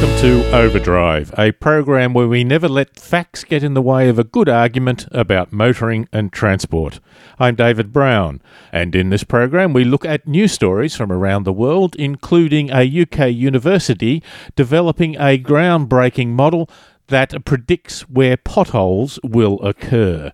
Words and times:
Welcome 0.00 0.18
to 0.20 0.56
Overdrive, 0.56 1.34
a 1.36 1.52
program 1.52 2.14
where 2.14 2.26
we 2.26 2.42
never 2.42 2.70
let 2.70 2.98
facts 2.98 3.44
get 3.44 3.62
in 3.62 3.74
the 3.74 3.82
way 3.82 4.08
of 4.08 4.18
a 4.18 4.24
good 4.24 4.48
argument 4.48 5.06
about 5.10 5.52
motoring 5.52 6.08
and 6.10 6.32
transport. 6.32 7.00
I'm 7.38 7.54
David 7.54 7.92
Brown, 7.92 8.40
and 8.72 8.96
in 8.96 9.10
this 9.10 9.24
program 9.24 9.74
we 9.74 9.84
look 9.84 10.06
at 10.06 10.26
news 10.26 10.52
stories 10.52 10.96
from 10.96 11.12
around 11.12 11.42
the 11.42 11.52
world, 11.52 11.96
including 11.96 12.70
a 12.70 13.02
UK 13.02 13.30
university 13.30 14.22
developing 14.56 15.16
a 15.16 15.38
groundbreaking 15.38 16.28
model 16.28 16.70
that 17.08 17.44
predicts 17.44 18.08
where 18.08 18.38
potholes 18.38 19.18
will 19.22 19.60
occur. 19.60 20.32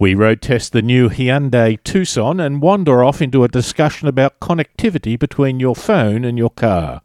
We 0.00 0.14
road 0.14 0.40
test 0.40 0.72
the 0.72 0.80
new 0.80 1.10
Hyundai 1.10 1.76
Tucson 1.84 2.40
and 2.40 2.62
wander 2.62 3.04
off 3.04 3.20
into 3.20 3.44
a 3.44 3.48
discussion 3.48 4.08
about 4.08 4.40
connectivity 4.40 5.18
between 5.18 5.60
your 5.60 5.76
phone 5.76 6.24
and 6.24 6.38
your 6.38 6.48
car. 6.48 7.02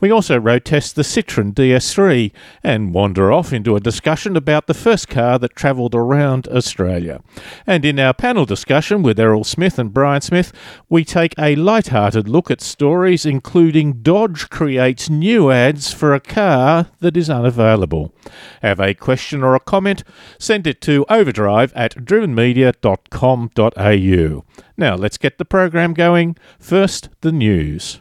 We 0.00 0.10
also 0.10 0.38
road 0.38 0.64
test 0.64 0.96
the 0.96 1.02
Citroën 1.02 1.52
DS3 1.52 2.32
and 2.62 2.94
wander 2.94 3.30
off 3.30 3.52
into 3.52 3.76
a 3.76 3.80
discussion 3.80 4.34
about 4.34 4.66
the 4.66 4.72
first 4.72 5.08
car 5.10 5.38
that 5.38 5.56
travelled 5.56 5.94
around 5.94 6.48
Australia. 6.48 7.20
And 7.66 7.84
in 7.84 8.00
our 8.00 8.14
panel 8.14 8.46
discussion 8.46 9.02
with 9.02 9.20
Errol 9.20 9.44
Smith 9.44 9.78
and 9.78 9.92
Brian 9.92 10.22
Smith, 10.22 10.50
we 10.88 11.04
take 11.04 11.34
a 11.38 11.54
light-hearted 11.54 12.30
look 12.30 12.50
at 12.50 12.62
stories 12.62 13.26
including 13.26 14.00
Dodge 14.00 14.48
creates 14.48 15.10
new 15.10 15.50
ads 15.50 15.92
for 15.92 16.14
a 16.14 16.20
car 16.20 16.86
that 17.00 17.14
is 17.14 17.28
unavailable. 17.28 18.14
Have 18.62 18.80
a 18.80 18.94
question 18.94 19.42
or 19.42 19.54
a 19.54 19.60
comment? 19.60 20.02
Send 20.38 20.66
it 20.66 20.80
to 20.80 21.04
overdrive 21.10 21.74
at 21.74 22.06
drivenmedia.com.au. 22.38 24.44
Now 24.76 24.94
let's 24.94 25.18
get 25.18 25.38
the 25.38 25.44
program 25.44 25.94
going. 25.94 26.36
First, 26.58 27.08
the 27.20 27.32
news. 27.32 28.00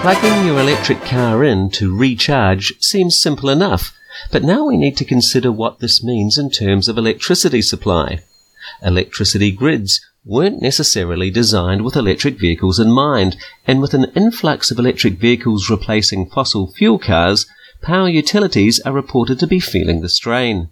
Plugging 0.00 0.46
your 0.46 0.58
electric 0.58 1.02
car 1.02 1.44
in 1.44 1.68
to 1.72 1.94
recharge 1.94 2.72
seems 2.80 3.18
simple 3.18 3.50
enough, 3.50 3.94
but 4.32 4.42
now 4.42 4.64
we 4.64 4.78
need 4.78 4.96
to 4.96 5.04
consider 5.04 5.52
what 5.52 5.80
this 5.80 6.02
means 6.02 6.38
in 6.38 6.50
terms 6.50 6.88
of 6.88 6.96
electricity 6.96 7.60
supply. 7.60 8.22
Electricity 8.82 9.52
grids 9.52 10.00
weren't 10.24 10.60
necessarily 10.60 11.30
designed 11.30 11.82
with 11.82 11.96
electric 11.96 12.38
vehicles 12.38 12.78
in 12.78 12.90
mind, 12.90 13.36
and 13.66 13.80
with 13.80 13.94
an 13.94 14.12
influx 14.14 14.70
of 14.70 14.78
electric 14.78 15.14
vehicles 15.14 15.70
replacing 15.70 16.28
fossil 16.28 16.72
fuel 16.72 16.98
cars, 16.98 17.46
power 17.82 18.08
utilities 18.08 18.80
are 18.80 18.92
reported 18.92 19.38
to 19.38 19.46
be 19.46 19.60
feeling 19.60 20.00
the 20.00 20.08
strain. 20.08 20.68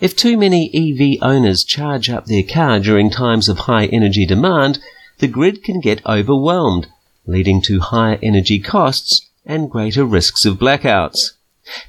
If 0.00 0.16
too 0.16 0.36
many 0.36 0.70
EV 0.74 1.18
owners 1.22 1.64
charge 1.64 2.10
up 2.10 2.26
their 2.26 2.42
car 2.42 2.80
during 2.80 3.10
times 3.10 3.48
of 3.48 3.58
high 3.60 3.86
energy 3.86 4.26
demand, 4.26 4.78
the 5.18 5.28
grid 5.28 5.62
can 5.62 5.80
get 5.80 6.04
overwhelmed 6.06 6.88
leading 7.26 7.62
to 7.62 7.80
higher 7.80 8.18
energy 8.22 8.58
costs 8.58 9.28
and 9.46 9.70
greater 9.70 10.04
risks 10.04 10.44
of 10.44 10.58
blackouts. 10.58 11.32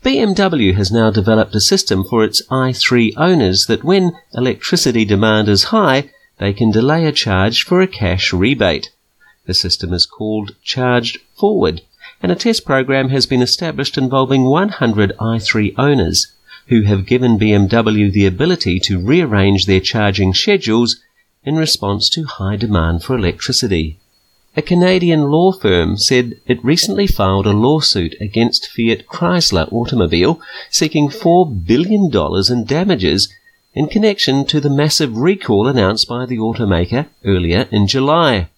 BMW 0.04 0.74
has 0.74 0.92
now 0.92 1.12
developed 1.12 1.54
a 1.56 1.60
system 1.60 2.04
for 2.06 2.24
its 2.24 2.42
i3 2.48 3.14
owners 3.18 3.66
that 3.66 3.84
when 3.84 4.18
electricity 4.34 5.04
demand 5.04 5.50
is 5.50 5.66
high, 5.66 6.10
they 6.38 6.54
can 6.54 6.72
delay 6.72 7.06
a 7.06 7.12
charge 7.12 7.64
for 7.64 7.82
a 7.82 7.88
cash 7.88 8.34
rebate. 8.34 8.92
The 9.46 9.54
system 9.54 9.94
is 9.94 10.06
called 10.06 10.56
Charged 10.64 11.20
Forward, 11.38 11.82
and 12.22 12.32
a 12.32 12.36
test 12.36 12.66
program 12.66 13.10
has 13.10 13.26
been 13.26 13.42
established 13.42 13.98
involving 13.98 14.46
100 14.46 15.14
i3 15.20 15.74
owners 15.78 16.34
who 16.68 16.82
have 16.82 17.06
given 17.06 17.38
BMW 17.38 18.12
the 18.12 18.26
ability 18.26 18.80
to 18.80 19.06
rearrange 19.06 19.66
their 19.66 19.80
charging 19.80 20.34
schedules 20.34 21.02
in 21.44 21.56
response 21.56 22.10
to 22.10 22.24
high 22.24 22.56
demand 22.56 23.04
for 23.04 23.16
electricity. 23.16 24.00
A 24.58 24.62
Canadian 24.62 25.24
law 25.30 25.52
firm 25.52 25.98
said 25.98 26.40
it 26.48 26.64
recently 26.64 27.08
filed 27.08 27.46
a 27.46 27.52
lawsuit 27.52 28.16
against 28.20 28.68
Fiat 28.68 29.06
Chrysler 29.06 29.72
Automobile 29.72 30.40
seeking 30.70 31.10
$4 31.10 31.68
billion 31.68 32.10
in 32.50 32.66
damages 32.66 33.34
in 33.76 33.88
connection 33.88 34.46
to 34.46 34.62
the 34.62 34.70
massive 34.70 35.16
recall 35.18 35.68
announced 35.68 36.08
by 36.08 36.26
the 36.26 36.38
automaker 36.38 37.08
earlier 37.26 37.68
in 37.72 37.86
July. 37.86 38.50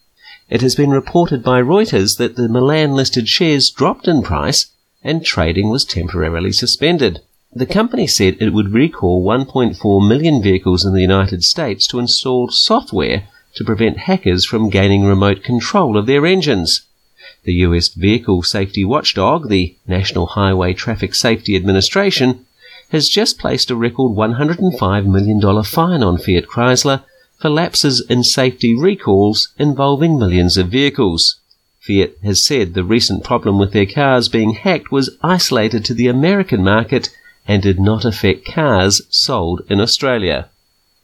It 0.50 0.62
has 0.62 0.76
been 0.76 0.92
reported 0.92 1.44
by 1.44 1.60
Reuters 1.60 2.18
that 2.20 2.36
the 2.36 2.48
Milan 2.48 2.94
listed 2.94 3.28
shares 3.28 3.70
dropped 3.70 4.08
in 4.08 4.22
price 4.22 4.68
and 5.04 5.26
trading 5.26 5.70
was 5.70 5.84
temporarily 5.84 6.52
suspended. 6.52 7.20
The 7.54 7.66
company 7.66 8.08
said 8.08 8.38
it 8.40 8.54
would 8.54 8.74
recall 8.74 9.26
1.4 9.26 10.08
million 10.08 10.42
vehicles 10.42 10.86
in 10.86 10.94
the 10.94 11.02
United 11.02 11.44
States 11.44 11.88
to 11.88 12.00
install 12.00 12.50
software 12.50 13.28
to 13.56 13.64
prevent 13.64 14.00
hackers 14.00 14.46
from 14.46 14.70
gaining 14.70 15.06
remote 15.06 15.44
control 15.44 15.98
of 15.98 16.06
their 16.06 16.26
engines. 16.26 16.84
The 17.44 17.54
US 17.66 17.88
vehicle 17.88 18.44
safety 18.44 18.84
watchdog, 18.86 19.50
the 19.50 19.76
National 19.88 20.28
Highway 20.28 20.74
Traffic 20.74 21.16
Safety 21.16 21.56
Administration, 21.56 22.46
has 22.90 23.10
just 23.10 23.38
placed 23.38 23.70
a 23.70 23.76
record 23.76 24.16
$105 24.16 25.06
million 25.06 25.64
fine 25.64 26.02
on 26.02 26.18
Fiat 26.18 26.48
Chrysler 26.48 27.04
for 27.40 27.50
lapses 27.50 28.02
in 28.10 28.24
safety 28.24 28.76
recalls 28.78 29.54
involving 29.58 30.18
millions 30.18 30.58
of 30.58 30.70
vehicles. 30.70 31.40
Fiat 31.80 32.16
has 32.24 32.46
said 32.46 32.74
the 32.74 32.84
recent 32.84 33.24
problem 33.24 33.60
with 33.60 33.74
their 33.74 33.86
cars 33.86 34.28
being 34.30 34.52
hacked 34.52 34.92
was 34.92 35.18
isolated 35.22 35.86
to 35.86 35.94
the 35.94 36.08
American 36.08 36.64
market 36.64 37.10
and 37.48 37.62
did 37.62 37.80
not 37.80 38.04
affect 38.04 38.46
cars 38.46 39.02
sold 39.10 39.62
in 39.70 39.80
Australia. 39.80 40.50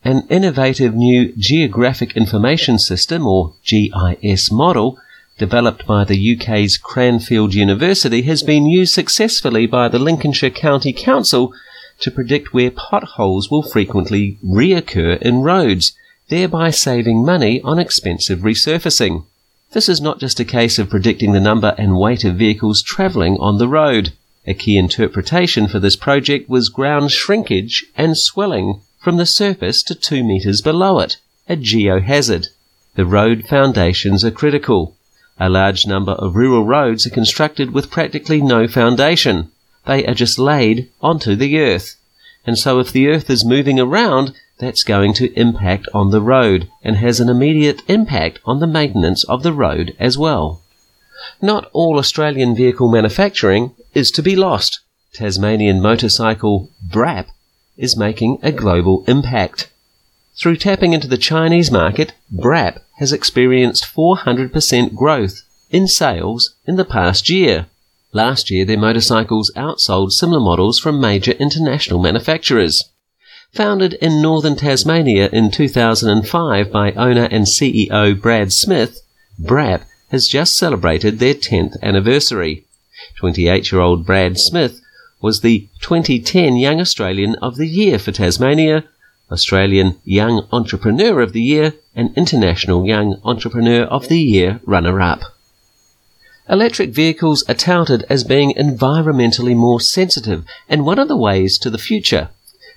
An 0.03 0.27
innovative 0.29 0.94
new 0.94 1.33
Geographic 1.38 2.17
Information 2.17 2.77
System, 2.77 3.25
or 3.25 3.53
GIS 3.63 4.51
model, 4.51 5.00
developed 5.38 5.88
by 5.88 6.03
the 6.03 6.35
UK's 6.35 6.77
Cranfield 6.77 7.53
University, 7.53 8.23
has 8.23 8.44
been 8.44 8.65
used 8.65 8.94
successfully 8.94 9.65
by 9.65 9.88
the 9.88 10.00
Lincolnshire 10.00 10.50
County 10.50 10.91
Council 10.91 11.53
to 12.03 12.12
predict 12.12 12.53
where 12.53 12.69
potholes 12.69 13.50
will 13.50 13.64
frequently 13.64 14.38
reoccur 14.46 15.19
in 15.22 15.41
roads, 15.41 15.94
thereby 16.28 16.69
saving 16.69 17.25
money 17.25 17.62
on 17.62 17.80
expensive 17.80 18.40
resurfacing. 18.40 19.25
This 19.72 19.90
is 19.90 20.02
not 20.02 20.19
just 20.19 20.40
a 20.40 20.46
case 20.46 20.78
of 20.78 20.90
predicting 20.90 21.31
the 21.31 21.40
number 21.40 21.74
and 21.78 21.97
weight 21.97 22.24
of 22.24 22.36
vehicles 22.36 22.84
travelling 22.84 23.38
on 23.40 23.58
the 23.58 23.68
road. 23.68 24.12
A 24.46 24.53
key 24.53 24.78
interpretation 24.78 25.68
for 25.68 25.80
this 25.80 25.96
project 25.96 26.50
was 26.50 26.68
ground 26.68 27.12
shrinkage 27.12 27.86
and 27.96 28.18
swelling 28.18 28.81
from 29.00 29.16
the 29.16 29.25
surface 29.25 29.81
to 29.84 29.96
two 29.96 30.24
metres 30.24 30.62
below 30.62 31.00
it, 31.00 31.18
a 31.47 31.56
geohazard. 31.56 32.50
The 32.96 33.06
road 33.06 33.46
foundations 33.47 34.25
are 34.25 34.31
critical. 34.31 34.97
A 35.40 35.50
large 35.50 35.88
number 35.88 36.12
of 36.12 36.36
rural 36.36 36.66
roads 36.66 37.08
are 37.08 37.18
constructed 37.22 37.72
with 37.72 37.90
practically 37.90 38.42
no 38.42 38.68
foundation. 38.68 39.50
They 39.85 40.05
are 40.05 40.13
just 40.13 40.39
laid 40.39 40.89
onto 41.01 41.35
the 41.35 41.59
earth. 41.59 41.95
And 42.45 42.57
so 42.57 42.79
if 42.79 42.91
the 42.91 43.07
earth 43.07 43.29
is 43.29 43.45
moving 43.45 43.79
around, 43.79 44.33
that's 44.57 44.83
going 44.83 45.13
to 45.16 45.33
impact 45.39 45.88
on 45.94 46.11
the 46.11 46.21
road 46.21 46.69
and 46.83 46.97
has 46.97 47.19
an 47.19 47.29
immediate 47.29 47.81
impact 47.89 48.39
on 48.45 48.59
the 48.59 48.67
maintenance 48.67 49.23
of 49.25 49.44
the 49.44 49.53
road 49.53 49.95
as 49.99 50.17
well. 50.17 50.61
Not 51.41 51.69
all 51.73 51.97
Australian 51.97 52.55
vehicle 52.55 52.91
manufacturing 52.91 53.75
is 53.94 54.11
to 54.11 54.21
be 54.21 54.35
lost. 54.35 54.81
Tasmanian 55.13 55.81
motorcycle 55.81 56.69
Braaap 56.85 57.27
is 57.77 57.97
making 57.97 58.39
a 58.41 58.51
global 58.51 59.03
impact. 59.07 59.69
Through 60.36 60.57
tapping 60.57 60.94
into 60.94 61.07
the 61.07 61.18
Chinese 61.18 61.71
market, 61.71 62.13
Braaap 62.33 62.81
has 62.97 63.13
experienced 63.13 63.86
400% 63.86 64.95
growth 64.95 65.44
in 65.69 65.88
sales 65.88 66.56
in 66.65 66.75
the 66.75 66.86
past 66.86 67.29
year. 67.29 67.68
Last 68.15 68.51
year, 68.51 68.63
their 68.63 68.77
motorcycles 68.77 69.51
outsold 69.56 70.12
similar 70.12 70.39
models 70.39 70.77
from 70.80 71.01
major 71.01 71.31
international 71.31 72.00
manufacturers. 72.00 72.92
Founded 73.54 73.94
in 73.94 74.21
northern 74.21 74.56
Tasmania 74.56 75.30
in 75.33 75.50
2005 75.50 76.71
by 76.71 76.92
owner 76.92 77.27
and 77.31 77.45
CEO 77.45 78.19
Brad 78.21 78.54
Smith, 78.54 79.01
Braaap 79.42 79.86
has 80.10 80.27
just 80.27 80.56
celebrated 80.56 81.18
their 81.18 81.33
10th 81.33 81.75
anniversary. 81.81 82.65
28 83.18 83.71
year 83.71 83.81
old 83.81 84.06
Brad 84.06 84.38
Smith 84.38 84.80
was 85.19 85.42
the 85.42 85.68
2010 85.81 86.57
Young 86.57 86.80
Australian 86.80 87.33
of 87.36 87.56
the 87.56 87.68
Year 87.68 87.98
for 87.98 88.12
Tasmania, 88.12 88.83
Australian 89.31 90.00
Young 90.04 90.48
Entrepreneur 90.51 91.19
of 91.21 91.33
the 91.33 91.42
Year, 91.42 91.74
and 91.95 92.15
International 92.15 92.86
Young 92.86 93.19
Entrepreneur 93.24 93.86
of 93.86 94.07
the 94.07 94.19
Year 94.19 94.62
runner 94.65 95.01
up. 95.01 95.21
Electric 96.53 96.91
vehicles 96.91 97.41
are 97.50 97.55
touted 97.55 98.05
as 98.11 98.23
being 98.23 98.53
environmentally 98.53 99.55
more 99.55 99.81
sensitive 99.81 100.45
and 100.69 100.85
one 100.85 101.00
of 101.00 101.07
the 101.07 101.17
ways 101.17 101.57
to 101.57 101.67
the 101.67 101.79
future, 101.79 102.29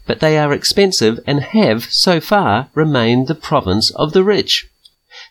but 0.06 0.20
they 0.20 0.38
are 0.38 0.50
expensive 0.50 1.20
and 1.26 1.40
have, 1.40 1.84
so 1.84 2.19
far, 2.19 2.70
remained 2.73 3.28
the 3.28 3.34
province 3.34 3.90
of 3.90 4.14
the 4.14 4.25
rich. 4.25 4.67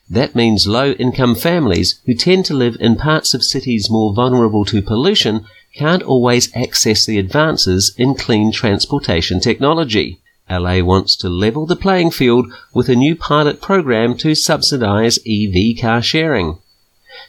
That 0.07 0.35
means 0.35 0.67
low 0.67 0.91
income 0.91 1.33
families 1.33 1.99
who 2.05 2.13
tend 2.13 2.45
to 2.45 2.53
live 2.53 2.77
in 2.79 2.97
parts 2.97 3.33
of 3.33 3.43
cities 3.43 3.89
more 3.89 4.13
vulnerable 4.13 4.63
to 4.65 4.79
pollution 4.83 5.47
can't 5.75 6.03
always 6.03 6.55
access 6.55 7.03
the 7.03 7.17
advances 7.17 7.95
in 7.97 8.13
clean 8.13 8.51
transportation 8.51 9.39
technology. 9.39 10.21
LA 10.47 10.83
wants 10.83 11.15
to 11.15 11.29
level 11.29 11.65
the 11.65 11.75
playing 11.75 12.11
field 12.11 12.45
with 12.75 12.89
a 12.89 12.95
new 12.95 13.15
pilot 13.15 13.59
program 13.59 14.15
to 14.17 14.35
subsidize 14.35 15.17
EV 15.27 15.81
car 15.81 15.99
sharing. 15.99 16.59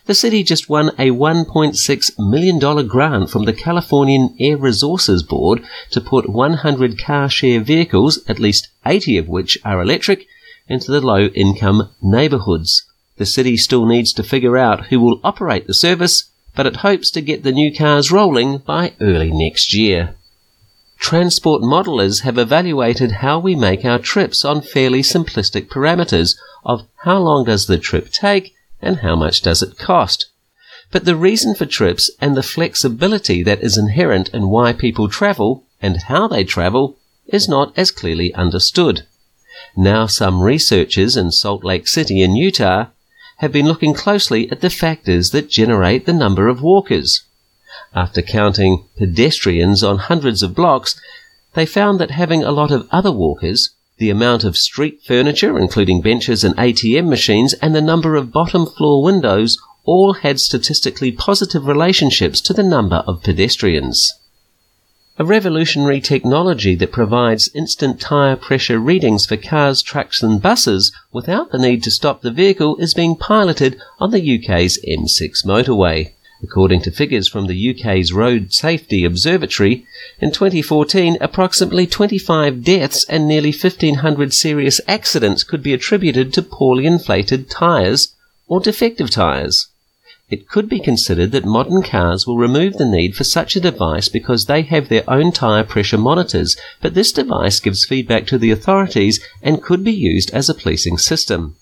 The 0.06 0.14
city 0.14 0.42
just 0.42 0.68
won 0.68 0.90
a 0.98 1.10
$1.6 1.10 2.10
million 2.18 2.86
grant 2.86 3.30
from 3.30 3.44
the 3.44 3.52
Californian 3.52 4.36
Air 4.40 4.56
Resources 4.56 5.22
Board 5.22 5.64
to 5.90 6.00
put 6.00 6.28
100 6.28 6.98
car 6.98 7.28
share 7.28 7.60
vehicles, 7.60 8.24
at 8.28 8.38
least 8.38 8.68
80 8.84 9.18
of 9.18 9.28
which 9.28 9.58
are 9.64 9.80
electric, 9.80 10.26
into 10.68 10.90
the 10.90 11.00
low 11.00 11.26
income 11.26 11.90
neighborhoods. 12.02 12.84
The 13.16 13.26
city 13.26 13.56
still 13.56 13.86
needs 13.86 14.12
to 14.14 14.22
figure 14.22 14.56
out 14.56 14.86
who 14.86 15.00
will 15.00 15.20
operate 15.24 15.66
the 15.66 15.74
service, 15.74 16.30
but 16.54 16.66
it 16.66 16.76
hopes 16.76 17.10
to 17.12 17.20
get 17.20 17.42
the 17.42 17.52
new 17.52 17.74
cars 17.74 18.10
rolling 18.10 18.58
by 18.58 18.94
early 19.00 19.30
next 19.30 19.74
year. 19.74 20.14
Transport 20.98 21.62
modelers 21.62 22.22
have 22.22 22.38
evaluated 22.38 23.12
how 23.12 23.38
we 23.38 23.54
make 23.54 23.84
our 23.84 23.98
trips 23.98 24.44
on 24.44 24.62
fairly 24.62 25.02
simplistic 25.02 25.68
parameters 25.68 26.36
of 26.64 26.88
how 27.04 27.18
long 27.18 27.44
does 27.44 27.66
the 27.66 27.78
trip 27.78 28.10
take 28.10 28.55
and 28.80 28.98
how 28.98 29.16
much 29.16 29.42
does 29.42 29.62
it 29.62 29.78
cost. 29.78 30.26
But 30.92 31.04
the 31.04 31.16
reason 31.16 31.54
for 31.54 31.66
trips 31.66 32.10
and 32.20 32.36
the 32.36 32.42
flexibility 32.42 33.42
that 33.42 33.62
is 33.62 33.76
inherent 33.76 34.28
in 34.30 34.48
why 34.48 34.72
people 34.72 35.08
travel 35.08 35.64
and 35.82 36.02
how 36.02 36.28
they 36.28 36.44
travel 36.44 36.96
is 37.26 37.48
not 37.48 37.72
as 37.76 37.90
clearly 37.90 38.32
understood. 38.34 39.06
Now 39.76 40.06
some 40.06 40.42
researchers 40.42 41.16
in 41.16 41.32
Salt 41.32 41.64
Lake 41.64 41.88
City 41.88 42.22
in 42.22 42.36
Utah 42.36 42.86
have 43.38 43.52
been 43.52 43.66
looking 43.66 43.94
closely 43.94 44.50
at 44.50 44.60
the 44.60 44.70
factors 44.70 45.30
that 45.30 45.50
generate 45.50 46.06
the 46.06 46.12
number 46.12 46.48
of 46.48 46.62
walkers. 46.62 47.24
After 47.94 48.22
counting 48.22 48.84
pedestrians 48.96 49.82
on 49.82 49.98
hundreds 49.98 50.42
of 50.42 50.54
blocks, 50.54 50.98
they 51.54 51.66
found 51.66 51.98
that 51.98 52.10
having 52.10 52.44
a 52.44 52.52
lot 52.52 52.70
of 52.70 52.88
other 52.90 53.12
walkers, 53.12 53.70
the 53.98 54.10
amount 54.10 54.44
of 54.44 54.56
street 54.56 55.00
furniture, 55.04 55.58
including 55.58 56.02
benches 56.02 56.44
and 56.44 56.54
ATM 56.56 57.08
machines, 57.08 57.54
and 57.54 57.74
the 57.74 57.80
number 57.80 58.14
of 58.14 58.32
bottom 58.32 58.66
floor 58.66 59.02
windows 59.02 59.58
all 59.84 60.14
had 60.14 60.40
statistically 60.40 61.12
positive 61.12 61.66
relationships 61.66 62.40
to 62.40 62.52
the 62.52 62.62
number 62.62 63.04
of 63.06 63.22
pedestrians. 63.22 64.12
A 65.18 65.24
revolutionary 65.24 66.02
technology 66.02 66.74
that 66.74 66.92
provides 66.92 67.48
instant 67.54 67.98
tyre 68.00 68.36
pressure 68.36 68.78
readings 68.78 69.24
for 69.24 69.38
cars, 69.38 69.80
trucks, 69.80 70.22
and 70.22 70.42
buses 70.42 70.92
without 71.10 71.52
the 71.52 71.58
need 71.58 71.82
to 71.84 71.90
stop 71.90 72.20
the 72.20 72.30
vehicle 72.30 72.76
is 72.76 72.92
being 72.92 73.16
piloted 73.16 73.80
on 73.98 74.10
the 74.10 74.20
UK's 74.20 74.78
M6 74.86 75.46
motorway. 75.46 76.12
According 76.42 76.82
to 76.82 76.90
figures 76.90 77.28
from 77.28 77.46
the 77.46 77.70
UK's 77.70 78.12
Road 78.12 78.52
Safety 78.52 79.06
Observatory, 79.06 79.86
in 80.20 80.32
2014, 80.32 81.16
approximately 81.20 81.86
25 81.86 82.62
deaths 82.62 83.04
and 83.08 83.26
nearly 83.26 83.52
1,500 83.52 84.34
serious 84.34 84.78
accidents 84.86 85.44
could 85.44 85.62
be 85.62 85.72
attributed 85.72 86.34
to 86.34 86.42
poorly 86.42 86.84
inflated 86.84 87.48
tyres 87.48 88.14
or 88.48 88.60
defective 88.60 89.08
tyres. 89.08 89.68
It 90.28 90.48
could 90.48 90.68
be 90.68 90.80
considered 90.80 91.32
that 91.32 91.46
modern 91.46 91.82
cars 91.82 92.26
will 92.26 92.36
remove 92.36 92.74
the 92.74 92.84
need 92.84 93.14
for 93.14 93.24
such 93.24 93.56
a 93.56 93.60
device 93.60 94.08
because 94.08 94.44
they 94.44 94.62
have 94.62 94.88
their 94.88 95.08
own 95.08 95.32
tyre 95.32 95.64
pressure 95.64 95.96
monitors, 95.98 96.56
but 96.82 96.94
this 96.94 97.12
device 97.12 97.60
gives 97.60 97.86
feedback 97.86 98.26
to 98.26 98.36
the 98.36 98.50
authorities 98.50 99.24
and 99.40 99.62
could 99.62 99.82
be 99.84 99.92
used 99.92 100.30
as 100.32 100.50
a 100.50 100.54
policing 100.54 100.98
system. 100.98 101.56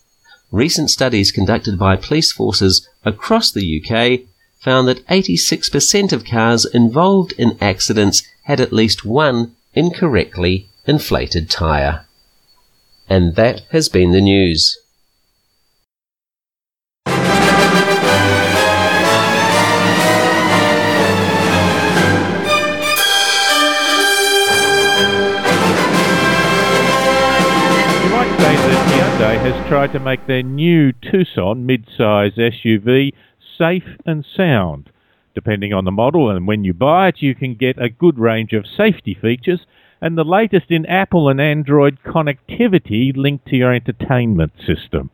Recent 0.50 0.91
studies 0.91 1.31
conducted 1.31 1.79
by 1.79 1.94
police 1.94 2.32
forces 2.32 2.88
across 3.05 3.53
the 3.53 3.81
UK 3.81 4.26
found 4.64 4.88
that 4.88 5.06
86% 5.08 6.12
of 6.12 6.25
cars 6.25 6.64
involved 6.64 7.32
in 7.37 7.58
accidents 7.61 8.26
had 8.44 8.62
at 8.62 8.72
least 8.72 9.05
one 9.05 9.55
incorrectly 9.75 10.70
inflated 10.87 11.50
tyre. 11.50 12.06
And 13.08 13.37
that 13.37 13.61
has 13.72 13.90
been 13.90 14.12
the 14.12 14.22
news. 14.22 14.78
Has 29.25 29.69
tried 29.69 29.93
to 29.93 30.00
make 30.00 30.26
their 30.26 30.43
new 30.43 30.93
Tucson 30.93 31.66
mid-size 31.66 32.32
SUV 32.32 33.12
safe 33.56 33.96
and 34.04 34.24
sound. 34.36 34.90
Depending 35.34 35.72
on 35.72 35.84
the 35.84 35.90
model 35.90 36.30
and 36.30 36.46
when 36.46 36.64
you 36.64 36.72
buy 36.72 37.08
it, 37.08 37.16
you 37.22 37.34
can 37.34 37.54
get 37.54 37.80
a 37.80 37.88
good 37.88 38.18
range 38.18 38.52
of 38.52 38.66
safety 38.66 39.16
features 39.20 39.66
and 40.00 40.18
the 40.18 40.24
latest 40.24 40.70
in 40.70 40.84
Apple 40.84 41.30
and 41.30 41.40
Android 41.40 41.98
connectivity 42.04 43.16
linked 43.16 43.46
to 43.46 43.56
your 43.56 43.72
entertainment 43.72 44.52
system. 44.58 45.10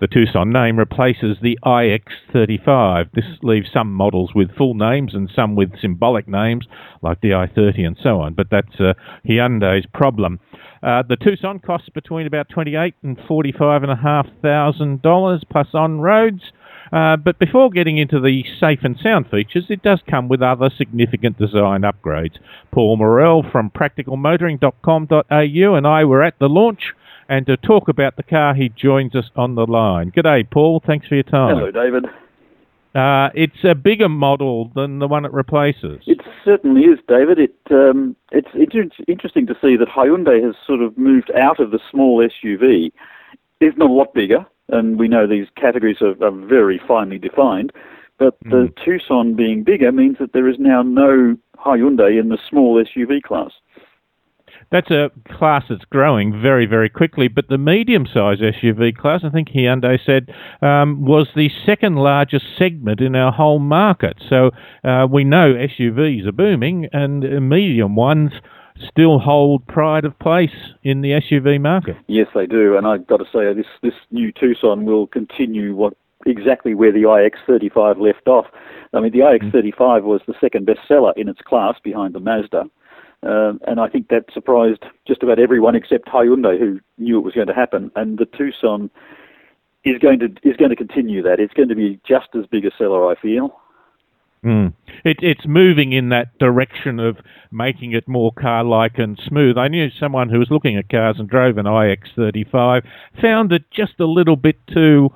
The 0.00 0.06
Tucson 0.06 0.50
name 0.50 0.78
replaces 0.78 1.38
the 1.40 1.58
iX35. 1.64 3.12
This 3.14 3.24
leaves 3.42 3.70
some 3.72 3.94
models 3.94 4.32
with 4.34 4.54
full 4.54 4.74
names 4.74 5.14
and 5.14 5.30
some 5.34 5.54
with 5.54 5.80
symbolic 5.80 6.28
names, 6.28 6.66
like 7.00 7.22
the 7.22 7.30
i30 7.30 7.86
and 7.86 7.96
so 8.02 8.20
on, 8.20 8.34
but 8.34 8.48
that's 8.50 8.78
uh, 8.78 8.92
Hyundai's 9.26 9.86
problem. 9.94 10.40
Uh, 10.82 11.02
the 11.08 11.16
Tucson 11.16 11.58
costs 11.58 11.88
between 11.88 12.26
about 12.26 12.50
twenty-eight 12.50 12.96
and 13.02 13.18
forty-five 13.26 13.82
and 13.82 13.90
a 13.90 13.96
half 13.96 14.26
thousand 14.42 15.00
dollars 15.00 15.42
plus 15.50 15.68
on 15.72 16.00
roads. 16.00 16.52
Uh, 16.92 17.16
but 17.16 17.38
before 17.38 17.70
getting 17.70 17.98
into 17.98 18.20
the 18.20 18.44
safe 18.60 18.80
and 18.82 18.98
sound 19.02 19.28
features, 19.30 19.66
it 19.68 19.82
does 19.82 20.00
come 20.08 20.28
with 20.28 20.42
other 20.42 20.70
significant 20.76 21.38
design 21.38 21.82
upgrades. 21.82 22.38
Paul 22.70 22.96
Morrell 22.96 23.44
from 23.50 23.70
practicalmotoring.com.au 23.70 25.74
and 25.74 25.86
I 25.86 26.04
were 26.04 26.22
at 26.22 26.38
the 26.38 26.48
launch, 26.48 26.92
and 27.28 27.46
to 27.46 27.56
talk 27.56 27.88
about 27.88 28.16
the 28.16 28.22
car, 28.22 28.54
he 28.54 28.68
joins 28.68 29.14
us 29.14 29.30
on 29.36 29.54
the 29.54 29.66
line. 29.66 30.10
G'day, 30.10 30.50
Paul. 30.50 30.82
Thanks 30.84 31.08
for 31.08 31.14
your 31.14 31.24
time. 31.24 31.56
Hello, 31.56 31.70
David. 31.70 32.04
Uh, 32.94 33.30
it's 33.34 33.64
a 33.64 33.74
bigger 33.74 34.08
model 34.08 34.70
than 34.76 35.00
the 35.00 35.08
one 35.08 35.24
it 35.24 35.32
replaces. 35.32 36.00
It 36.06 36.20
certainly 36.44 36.82
is, 36.82 37.00
David. 37.08 37.40
It 37.40 37.56
um, 37.72 38.14
it's, 38.30 38.46
it's 38.54 38.94
interesting 39.08 39.48
to 39.48 39.54
see 39.60 39.76
that 39.76 39.88
Hyundai 39.88 40.44
has 40.44 40.54
sort 40.64 40.80
of 40.80 40.96
moved 40.96 41.32
out 41.32 41.58
of 41.58 41.72
the 41.72 41.80
small 41.90 42.18
SUV. 42.18 42.92
It's 43.60 43.76
not 43.76 43.90
a 43.90 43.92
lot 43.92 44.14
bigger, 44.14 44.46
and 44.68 44.98
we 44.98 45.08
know 45.08 45.26
these 45.26 45.48
categories 45.56 45.98
are, 46.00 46.16
are 46.24 46.30
very 46.30 46.80
finely 46.86 47.18
defined. 47.18 47.72
But 48.18 48.38
mm. 48.44 48.50
the 48.50 48.72
Tucson 48.84 49.34
being 49.34 49.64
bigger 49.64 49.92
means 49.92 50.18
that 50.20 50.32
there 50.32 50.48
is 50.48 50.56
now 50.58 50.82
no 50.82 51.36
Hyundai 51.58 52.18
in 52.20 52.28
the 52.28 52.38
small 52.48 52.82
SUV 52.82 53.22
class 53.22 53.52
that's 54.70 54.90
a 54.90 55.10
class 55.30 55.64
that's 55.68 55.84
growing 55.84 56.40
very, 56.40 56.66
very 56.66 56.88
quickly. 56.88 57.28
But 57.28 57.48
the 57.48 57.58
medium-sized 57.58 58.40
SUV 58.40 58.96
class, 58.96 59.20
I 59.22 59.30
think 59.30 59.50
Hyundai 59.50 59.98
said, 60.04 60.34
um, 60.62 61.04
was 61.04 61.28
the 61.36 61.50
second 61.64 61.96
largest 61.96 62.44
segment 62.58 63.00
in 63.00 63.14
our 63.14 63.32
whole 63.32 63.58
market. 63.58 64.16
So 64.28 64.50
uh, 64.82 65.06
we 65.10 65.24
know 65.24 65.54
SUVs 65.54 66.26
are 66.26 66.32
booming, 66.32 66.88
and 66.92 67.48
medium 67.48 67.94
ones 67.94 68.32
still 68.78 69.18
hold 69.18 69.66
pride 69.66 70.04
of 70.04 70.18
place 70.18 70.74
in 70.82 71.00
the 71.00 71.10
SUV 71.10 71.60
market. 71.60 71.96
Yes, 72.06 72.28
they 72.34 72.46
do, 72.46 72.76
and 72.76 72.86
I've 72.86 73.06
got 73.06 73.18
to 73.18 73.24
say 73.24 73.52
this 73.52 73.66
this 73.82 73.94
new 74.10 74.32
Tucson 74.32 74.84
will 74.84 75.06
continue 75.06 75.74
what 75.74 75.96
exactly 76.26 76.74
where 76.74 76.92
the 76.92 77.02
iX35 77.02 78.00
left 78.00 78.26
off. 78.26 78.46
I 78.92 79.00
mean, 79.00 79.12
the 79.12 79.20
iX35 79.20 80.02
was 80.02 80.22
the 80.26 80.34
second 80.40 80.66
bestseller 80.66 81.12
in 81.16 81.28
its 81.28 81.40
class 81.42 81.78
behind 81.82 82.14
the 82.14 82.20
Mazda. 82.20 82.64
Um, 83.22 83.60
and 83.66 83.80
I 83.80 83.88
think 83.88 84.08
that 84.08 84.26
surprised 84.32 84.84
just 85.06 85.22
about 85.22 85.38
everyone 85.38 85.74
except 85.74 86.08
Hyundai, 86.08 86.58
who 86.58 86.80
knew 86.98 87.18
it 87.18 87.24
was 87.24 87.34
going 87.34 87.46
to 87.46 87.54
happen. 87.54 87.90
And 87.96 88.18
the 88.18 88.26
Tucson 88.26 88.90
is 89.84 89.98
going 89.98 90.18
to 90.20 90.26
is 90.42 90.56
going 90.56 90.70
to 90.70 90.76
continue 90.76 91.22
that. 91.22 91.40
It's 91.40 91.54
going 91.54 91.68
to 91.68 91.74
be 91.74 92.00
just 92.06 92.28
as 92.38 92.46
big 92.46 92.66
a 92.66 92.70
seller, 92.76 93.10
I 93.10 93.14
feel. 93.14 93.58
Mm. 94.44 94.74
It, 95.04 95.18
it's 95.20 95.46
moving 95.46 95.92
in 95.92 96.10
that 96.10 96.38
direction 96.38 97.00
of 97.00 97.16
making 97.50 97.92
it 97.92 98.06
more 98.06 98.32
car-like 98.32 98.98
and 98.98 99.18
smooth. 99.26 99.56
I 99.56 99.68
knew 99.68 99.88
someone 99.90 100.28
who 100.28 100.38
was 100.38 100.50
looking 100.50 100.76
at 100.76 100.88
cars 100.88 101.16
and 101.18 101.28
drove 101.28 101.56
an 101.56 101.66
iX35, 101.66 102.82
found 103.20 103.52
it 103.52 103.64
just 103.70 103.98
a 104.00 104.06
little 104.06 104.36
bit 104.36 104.56
too 104.66 105.10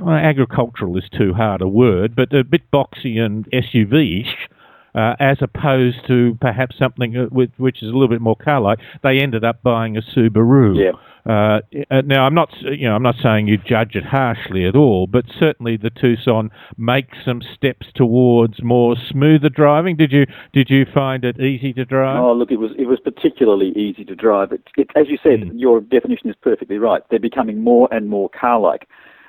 well, 0.00 0.14
agricultural 0.14 0.96
is 0.98 1.08
too 1.16 1.32
hard 1.32 1.62
a 1.62 1.68
word, 1.68 2.14
but 2.14 2.32
a 2.34 2.44
bit 2.44 2.70
boxy 2.70 3.18
and 3.18 3.50
SUV-ish 3.50 4.48
uh, 4.94 5.14
as 5.18 5.38
opposed 5.40 6.06
to 6.06 6.36
perhaps 6.40 6.76
something 6.78 7.16
uh, 7.16 7.26
with, 7.30 7.50
which 7.56 7.82
is 7.82 7.88
a 7.88 7.92
little 7.92 8.08
bit 8.08 8.20
more 8.20 8.36
car-like. 8.36 8.78
They 9.02 9.20
ended 9.20 9.44
up 9.44 9.62
buying 9.62 9.96
a 9.96 10.02
Subaru. 10.02 10.76
Yeah. 10.76 10.92
Uh, 11.26 11.60
uh, 11.90 12.02
now 12.04 12.24
I'm 12.24 12.34
not, 12.34 12.50
you 12.62 12.88
know, 12.88 12.94
I'm 12.94 13.02
not 13.02 13.16
saying 13.22 13.48
you 13.48 13.58
judge 13.58 13.94
it 13.94 14.04
harshly 14.04 14.66
at 14.66 14.74
all, 14.74 15.06
but 15.06 15.24
certainly 15.38 15.76
the 15.76 15.90
Tucson 15.90 16.50
makes 16.76 17.18
some 17.24 17.42
steps 17.42 17.88
towards 17.94 18.62
more 18.62 18.96
smoother 18.96 19.48
driving. 19.48 19.96
Did 19.96 20.12
you 20.12 20.26
did 20.52 20.70
you 20.70 20.86
find 20.92 21.24
it 21.24 21.40
easy 21.40 21.72
to 21.74 21.84
drive? 21.84 22.22
Oh, 22.22 22.32
look, 22.32 22.50
it 22.50 22.58
was 22.58 22.72
it 22.78 22.86
was 22.86 23.00
particularly 23.00 23.70
easy 23.70 24.04
to 24.04 24.14
drive. 24.14 24.52
It, 24.52 24.62
it, 24.76 24.90
as 24.96 25.08
you 25.08 25.18
said, 25.22 25.40
mm. 25.40 25.52
your 25.54 25.80
definition 25.80 26.30
is 26.30 26.36
perfectly 26.40 26.78
right. 26.78 27.02
They're 27.10 27.18
becoming 27.18 27.62
more 27.62 27.88
and 27.92 28.08
more 28.08 28.28
car-like, 28.30 28.88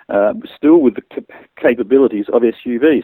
uh, 0.10 0.34
still 0.56 0.78
with 0.78 0.96
the 0.96 1.26
capabilities 1.62 2.26
of 2.32 2.42
SUVs. 2.42 3.04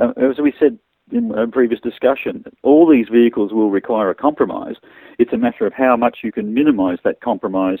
Uh, 0.00 0.12
as 0.16 0.38
we 0.38 0.54
said 0.58 0.78
in 1.10 1.32
a 1.32 1.46
previous 1.46 1.80
discussion, 1.80 2.44
all 2.62 2.88
these 2.88 3.08
vehicles 3.08 3.52
will 3.52 3.70
require 3.70 4.08
a 4.08 4.14
compromise. 4.14 4.76
It's 5.18 5.32
a 5.32 5.36
matter 5.36 5.66
of 5.66 5.74
how 5.74 5.96
much 5.96 6.18
you 6.22 6.32
can 6.32 6.54
minimise 6.54 6.98
that 7.04 7.20
compromise 7.20 7.80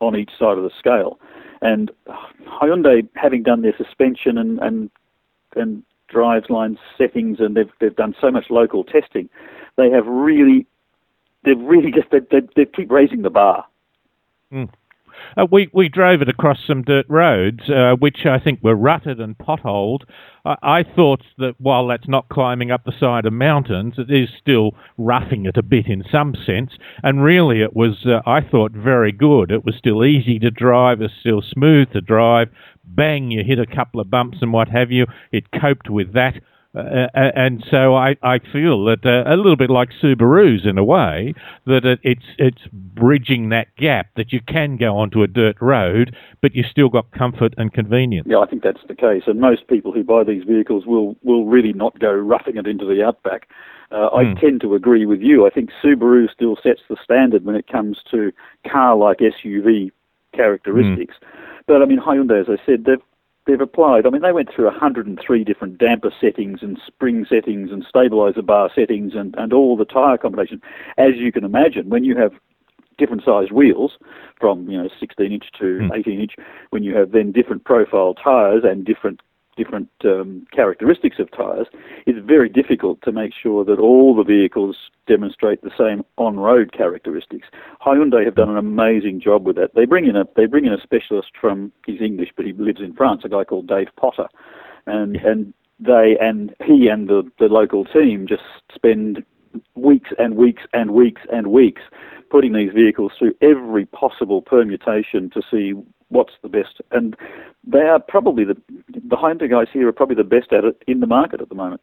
on 0.00 0.16
each 0.16 0.30
side 0.38 0.58
of 0.58 0.64
the 0.64 0.70
scale. 0.78 1.18
And 1.62 1.90
Hyundai, 2.46 3.06
having 3.14 3.42
done 3.42 3.62
their 3.62 3.76
suspension 3.76 4.38
and 4.38 4.58
and 4.60 4.90
and 5.56 5.82
driveline 6.10 6.78
settings, 6.98 7.38
and 7.40 7.56
they've 7.56 7.70
they've 7.80 7.96
done 7.96 8.14
so 8.20 8.30
much 8.30 8.50
local 8.50 8.82
testing, 8.84 9.28
they 9.76 9.90
have 9.90 10.06
really 10.06 10.66
they've 11.44 11.60
really 11.60 11.92
just 11.92 12.10
they, 12.10 12.20
they, 12.30 12.46
they 12.56 12.64
keep 12.64 12.90
raising 12.90 13.22
the 13.22 13.30
bar. 13.30 13.66
Mm. 14.52 14.70
Uh, 15.36 15.46
we 15.50 15.68
we 15.72 15.88
drove 15.88 16.22
it 16.22 16.28
across 16.28 16.58
some 16.66 16.82
dirt 16.82 17.06
roads, 17.08 17.68
uh, 17.68 17.94
which 17.98 18.26
I 18.26 18.38
think 18.38 18.62
were 18.62 18.74
rutted 18.74 19.20
and 19.20 19.36
potholed. 19.36 20.02
I, 20.44 20.56
I, 20.62 20.82
thought 20.82 21.22
that 21.38 21.54
while 21.58 21.86
that's 21.86 22.08
not 22.08 22.28
climbing 22.28 22.70
up 22.70 22.84
the 22.84 22.98
side 22.98 23.26
of 23.26 23.32
mountains, 23.32 23.94
it 23.98 24.10
is 24.10 24.28
still 24.38 24.72
roughing 24.96 25.46
it 25.46 25.56
a 25.56 25.62
bit 25.62 25.86
in 25.86 26.04
some 26.10 26.34
sense. 26.34 26.72
And 27.02 27.22
really, 27.22 27.62
it 27.62 27.74
was 27.74 28.06
uh, 28.06 28.20
I 28.26 28.40
thought 28.40 28.72
very 28.72 29.12
good. 29.12 29.50
It 29.50 29.64
was 29.64 29.76
still 29.76 30.04
easy 30.04 30.38
to 30.38 30.50
drive, 30.50 31.00
it's 31.00 31.14
still 31.20 31.42
smooth 31.42 31.92
to 31.92 32.00
drive. 32.00 32.48
Bang, 32.84 33.30
you 33.30 33.44
hit 33.44 33.58
a 33.58 33.66
couple 33.66 34.00
of 34.00 34.10
bumps 34.10 34.38
and 34.40 34.52
what 34.52 34.68
have 34.68 34.90
you. 34.90 35.06
It 35.32 35.44
coped 35.52 35.88
with 35.88 36.12
that. 36.14 36.34
Uh, 36.72 37.08
and 37.14 37.64
so 37.68 37.96
I, 37.96 38.16
I 38.22 38.38
feel 38.38 38.84
that 38.84 39.04
uh, 39.04 39.24
a 39.26 39.36
little 39.36 39.56
bit 39.56 39.70
like 39.70 39.90
Subarus 40.00 40.64
in 40.64 40.78
a 40.78 40.84
way 40.84 41.34
that 41.66 41.84
it, 41.84 41.98
it's 42.04 42.24
it's 42.38 42.62
bridging 42.72 43.48
that 43.48 43.74
gap 43.76 44.06
that 44.14 44.32
you 44.32 44.40
can 44.40 44.76
go 44.76 44.96
onto 44.96 45.22
a 45.22 45.26
dirt 45.26 45.56
road, 45.60 46.14
but 46.40 46.54
you 46.54 46.62
still 46.62 46.88
got 46.88 47.10
comfort 47.10 47.54
and 47.58 47.72
convenience. 47.72 48.28
Yeah, 48.30 48.38
I 48.38 48.46
think 48.46 48.62
that's 48.62 48.82
the 48.86 48.94
case, 48.94 49.24
and 49.26 49.40
most 49.40 49.66
people 49.66 49.90
who 49.90 50.04
buy 50.04 50.22
these 50.22 50.44
vehicles 50.44 50.86
will 50.86 51.16
will 51.24 51.46
really 51.46 51.72
not 51.72 51.98
go 51.98 52.12
roughing 52.12 52.56
it 52.56 52.68
into 52.68 52.84
the 52.84 53.04
outback. 53.04 53.48
Uh, 53.90 54.08
I 54.14 54.22
mm. 54.22 54.40
tend 54.40 54.60
to 54.60 54.76
agree 54.76 55.06
with 55.06 55.20
you. 55.20 55.48
I 55.48 55.50
think 55.50 55.70
Subaru 55.82 56.30
still 56.30 56.56
sets 56.62 56.82
the 56.88 56.96
standard 57.02 57.44
when 57.44 57.56
it 57.56 57.66
comes 57.66 57.98
to 58.12 58.30
car-like 58.70 59.18
SUV 59.18 59.90
characteristics. 60.32 61.16
Mm. 61.20 61.26
But 61.66 61.82
I 61.82 61.86
mean, 61.86 61.98
Hyundai, 61.98 62.40
as 62.40 62.46
I 62.48 62.64
said, 62.64 62.84
they've 62.84 63.02
they've 63.46 63.60
applied. 63.60 64.06
I 64.06 64.10
mean, 64.10 64.22
they 64.22 64.32
went 64.32 64.52
through 64.54 64.66
103 64.66 65.44
different 65.44 65.78
damper 65.78 66.12
settings 66.20 66.60
and 66.62 66.78
spring 66.86 67.26
settings 67.28 67.70
and 67.70 67.84
stabilizer 67.88 68.42
bar 68.42 68.70
settings 68.74 69.14
and, 69.14 69.34
and 69.38 69.52
all 69.52 69.76
the 69.76 69.84
tyre 69.84 70.18
combinations. 70.18 70.62
As 70.98 71.16
you 71.16 71.32
can 71.32 71.44
imagine, 71.44 71.88
when 71.88 72.04
you 72.04 72.16
have 72.16 72.32
different 72.98 73.24
sized 73.24 73.50
wheels 73.50 73.92
from 74.38 74.68
you 74.68 74.80
know 74.80 74.88
16 75.00 75.32
inch 75.32 75.46
to 75.58 75.64
mm. 75.64 75.98
18 75.98 76.20
inch, 76.20 76.34
when 76.70 76.82
you 76.82 76.94
have 76.94 77.12
then 77.12 77.32
different 77.32 77.64
profile 77.64 78.14
tyres 78.14 78.62
and 78.64 78.84
different 78.84 79.20
different 79.62 79.90
um, 80.04 80.46
characteristics 80.52 81.18
of 81.18 81.30
tyres, 81.32 81.66
it's 82.06 82.18
very 82.24 82.48
difficult 82.48 83.02
to 83.02 83.12
make 83.12 83.32
sure 83.34 83.62
that 83.64 83.78
all 83.78 84.16
the 84.16 84.24
vehicles 84.24 84.76
demonstrate 85.06 85.60
the 85.62 85.70
same 85.76 86.02
on-road 86.16 86.72
characteristics. 86.72 87.48
Hyundai 87.84 88.24
have 88.24 88.36
done 88.36 88.48
an 88.48 88.56
amazing 88.56 89.20
job 89.20 89.46
with 89.46 89.56
that. 89.56 89.74
They 89.74 89.84
bring 89.84 90.06
in 90.06 90.16
a 90.16 90.24
they 90.36 90.46
bring 90.46 90.64
in 90.64 90.72
a 90.72 90.80
specialist 90.80 91.32
from 91.38 91.72
he's 91.86 92.00
English 92.00 92.30
but 92.36 92.46
he 92.46 92.52
lives 92.54 92.80
in 92.80 92.94
France, 92.94 93.22
a 93.24 93.28
guy 93.28 93.44
called 93.44 93.66
Dave 93.66 93.88
Potter, 93.96 94.28
and 94.86 95.16
and 95.16 95.52
they 95.78 96.16
and 96.20 96.54
he 96.64 96.88
and 96.88 97.08
the 97.08 97.22
the 97.38 97.46
local 97.46 97.84
team 97.84 98.26
just 98.26 98.42
spend 98.74 99.22
weeks 99.74 100.10
and 100.18 100.36
weeks 100.36 100.62
and 100.72 100.92
weeks 100.92 101.22
and 101.32 101.48
weeks 101.48 101.82
putting 102.30 102.52
these 102.52 102.72
vehicles 102.72 103.12
through 103.18 103.34
every 103.42 103.84
possible 103.86 104.40
permutation 104.40 105.28
to 105.30 105.42
see 105.50 105.74
what's 106.10 106.34
the 106.42 106.48
best. 106.48 106.80
And 106.90 107.16
they 107.66 107.80
are 107.80 107.98
probably 107.98 108.44
the 108.44 108.54
behind 109.08 109.40
the 109.40 109.46
Hyundai 109.46 109.50
guys 109.50 109.66
here 109.72 109.88
are 109.88 109.92
probably 109.92 110.16
the 110.16 110.24
best 110.24 110.52
at 110.52 110.64
it 110.64 110.82
in 110.86 111.00
the 111.00 111.06
market 111.06 111.40
at 111.40 111.48
the 111.48 111.54
moment. 111.54 111.80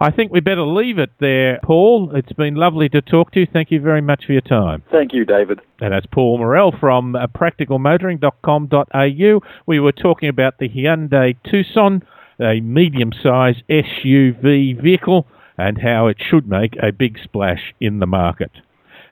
I 0.00 0.10
think 0.10 0.32
we 0.32 0.40
better 0.40 0.62
leave 0.62 0.98
it 0.98 1.10
there, 1.18 1.60
Paul. 1.62 2.14
It's 2.14 2.32
been 2.32 2.54
lovely 2.54 2.88
to 2.90 3.02
talk 3.02 3.32
to 3.32 3.40
you. 3.40 3.48
Thank 3.52 3.72
you 3.72 3.80
very 3.80 4.00
much 4.00 4.24
for 4.26 4.32
your 4.32 4.40
time. 4.40 4.82
Thank 4.90 5.12
you, 5.12 5.24
David. 5.24 5.60
And 5.80 5.92
that's 5.92 6.06
Paul 6.06 6.38
Morrell 6.38 6.72
from 6.78 7.16
uh, 7.16 7.26
practicalmotoring.com.au. 7.26 9.40
We 9.66 9.80
were 9.80 9.92
talking 9.92 10.28
about 10.28 10.58
the 10.58 10.68
Hyundai 10.68 11.36
Tucson, 11.50 12.04
a 12.40 12.60
medium-sized 12.60 13.64
SUV 13.68 14.80
vehicle, 14.80 15.26
and 15.58 15.80
how 15.80 16.06
it 16.08 16.18
should 16.20 16.48
make 16.48 16.76
a 16.82 16.92
big 16.92 17.18
splash 17.22 17.74
in 17.80 17.98
the 17.98 18.06
market. 18.06 18.52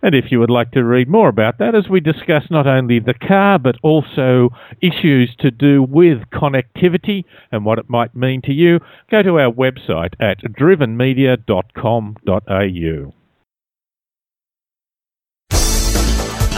And 0.02 0.14
if 0.14 0.32
you 0.32 0.40
would 0.40 0.50
like 0.50 0.72
to 0.72 0.82
read 0.82 1.08
more 1.08 1.28
about 1.28 1.58
that, 1.58 1.76
as 1.76 1.88
we 1.88 2.00
discuss 2.00 2.50
not 2.50 2.66
only 2.66 2.98
the 2.98 3.14
car 3.14 3.58
but 3.58 3.76
also 3.82 4.50
issues 4.80 5.34
to 5.38 5.50
do 5.50 5.82
with 5.82 6.18
connectivity 6.32 7.24
and 7.52 7.64
what 7.64 7.78
it 7.78 7.88
might 7.88 8.14
mean 8.14 8.42
to 8.42 8.52
you, 8.52 8.80
go 9.10 9.22
to 9.22 9.38
our 9.38 9.50
website 9.52 10.12
at 10.20 10.42
drivenmedia.com.au. 10.42 13.14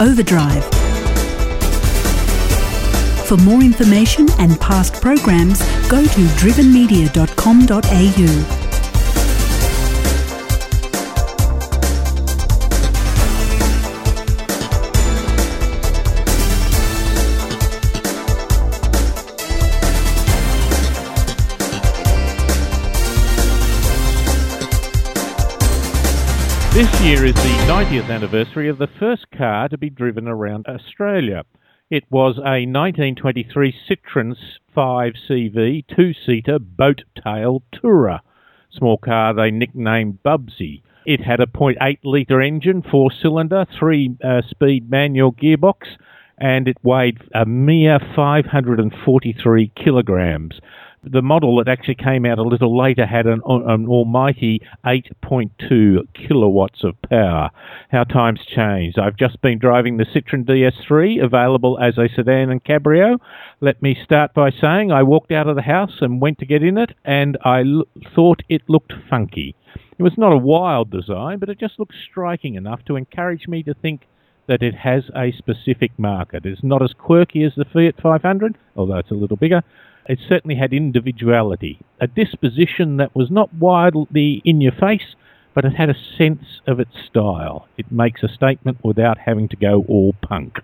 Overdrive. 0.01 0.65
For 3.27 3.37
more 3.37 3.61
information 3.61 4.27
and 4.39 4.59
past 4.59 4.99
programs, 5.01 5.59
go 5.87 6.03
to 6.03 6.21
drivenmedia.com.au. 6.37 8.54
This 26.75 26.99
year 26.99 27.23
is 27.23 27.33
the 27.35 27.71
90th 27.71 28.09
anniversary 28.09 28.67
of 28.67 28.79
the 28.79 28.89
first 28.99 29.31
car 29.31 29.69
to 29.69 29.77
be 29.77 29.89
driven 29.89 30.27
around 30.27 30.65
Australia. 30.67 31.45
It 31.89 32.03
was 32.09 32.35
a 32.35 32.67
1923 32.67 33.73
Citroen 33.87 34.35
5CV 34.75 35.85
two-seater 35.87 36.59
boat-tail 36.59 37.63
tourer. 37.73 38.19
Small 38.71 38.97
car 38.97 39.33
they 39.33 39.51
nicknamed 39.51 40.19
Bubsy. 40.21 40.81
It 41.05 41.21
had 41.21 41.39
a 41.39 41.45
0.8 41.45 41.99
litre 42.03 42.41
engine, 42.41 42.81
four-cylinder, 42.81 43.67
three-speed 43.79 44.83
uh, 44.83 44.89
manual 44.89 45.31
gearbox, 45.31 45.95
and 46.37 46.67
it 46.67 46.75
weighed 46.83 47.21
a 47.33 47.45
mere 47.45 47.99
543 48.17 49.71
kilograms 49.81 50.59
the 51.05 51.21
model 51.21 51.57
that 51.57 51.67
actually 51.67 51.95
came 51.95 52.25
out 52.25 52.39
a 52.39 52.43
little 52.43 52.77
later 52.77 53.05
had 53.05 53.25
an, 53.25 53.41
an 53.45 53.87
almighty 53.87 54.61
8.2 54.85 56.07
kilowatts 56.13 56.83
of 56.83 56.95
power. 57.09 57.51
How 57.91 58.03
times 58.03 58.39
changed. 58.45 58.97
I've 58.99 59.17
just 59.17 59.41
been 59.41 59.59
driving 59.59 59.97
the 59.97 60.05
Citroen 60.05 60.45
DS3, 60.45 61.23
available 61.23 61.77
as 61.79 61.97
a 61.97 62.09
sedan 62.13 62.49
and 62.49 62.63
cabrio. 62.63 63.17
Let 63.61 63.81
me 63.81 63.97
start 64.03 64.33
by 64.33 64.49
saying 64.51 64.91
I 64.91 65.03
walked 65.03 65.31
out 65.31 65.47
of 65.47 65.55
the 65.55 65.61
house 65.61 66.01
and 66.01 66.21
went 66.21 66.39
to 66.39 66.45
get 66.45 66.63
in 66.63 66.77
it, 66.77 66.91
and 67.03 67.37
I 67.43 67.61
l- 67.61 67.85
thought 68.13 68.41
it 68.49 68.63
looked 68.67 68.93
funky. 69.09 69.55
It 69.97 70.03
was 70.03 70.17
not 70.17 70.33
a 70.33 70.37
wild 70.37 70.91
design, 70.91 71.39
but 71.39 71.49
it 71.49 71.59
just 71.59 71.79
looked 71.79 71.95
striking 72.09 72.55
enough 72.55 72.83
to 72.85 72.97
encourage 72.97 73.47
me 73.47 73.63
to 73.63 73.73
think 73.73 74.01
that 74.47 74.61
it 74.61 74.75
has 74.75 75.03
a 75.15 75.31
specific 75.31 75.91
market. 75.97 76.45
It's 76.45 76.63
not 76.63 76.81
as 76.81 76.93
quirky 76.93 77.43
as 77.43 77.53
the 77.55 77.65
Fiat 77.65 77.95
500, 78.01 78.57
although 78.75 78.97
it's 78.97 79.11
a 79.11 79.15
little 79.15 79.37
bigger, 79.37 79.63
it 80.07 80.19
certainly 80.27 80.55
had 80.55 80.71
individuality, 80.71 81.79
a 81.99 82.07
disposition 82.07 82.97
that 82.97 83.15
was 83.15 83.31
not 83.31 83.53
wildly 83.53 84.41
in 84.45 84.61
your 84.61 84.71
face, 84.71 85.15
but 85.55 85.65
it 85.65 85.73
had 85.73 85.89
a 85.89 85.95
sense 86.17 86.61
of 86.67 86.79
its 86.79 86.91
style. 87.07 87.67
It 87.77 87.91
makes 87.91 88.21
a 88.21 88.27
statement 88.27 88.77
without 88.83 89.17
having 89.17 89.47
to 89.49 89.55
go 89.55 89.83
all 89.87 90.13
punk. 90.21 90.59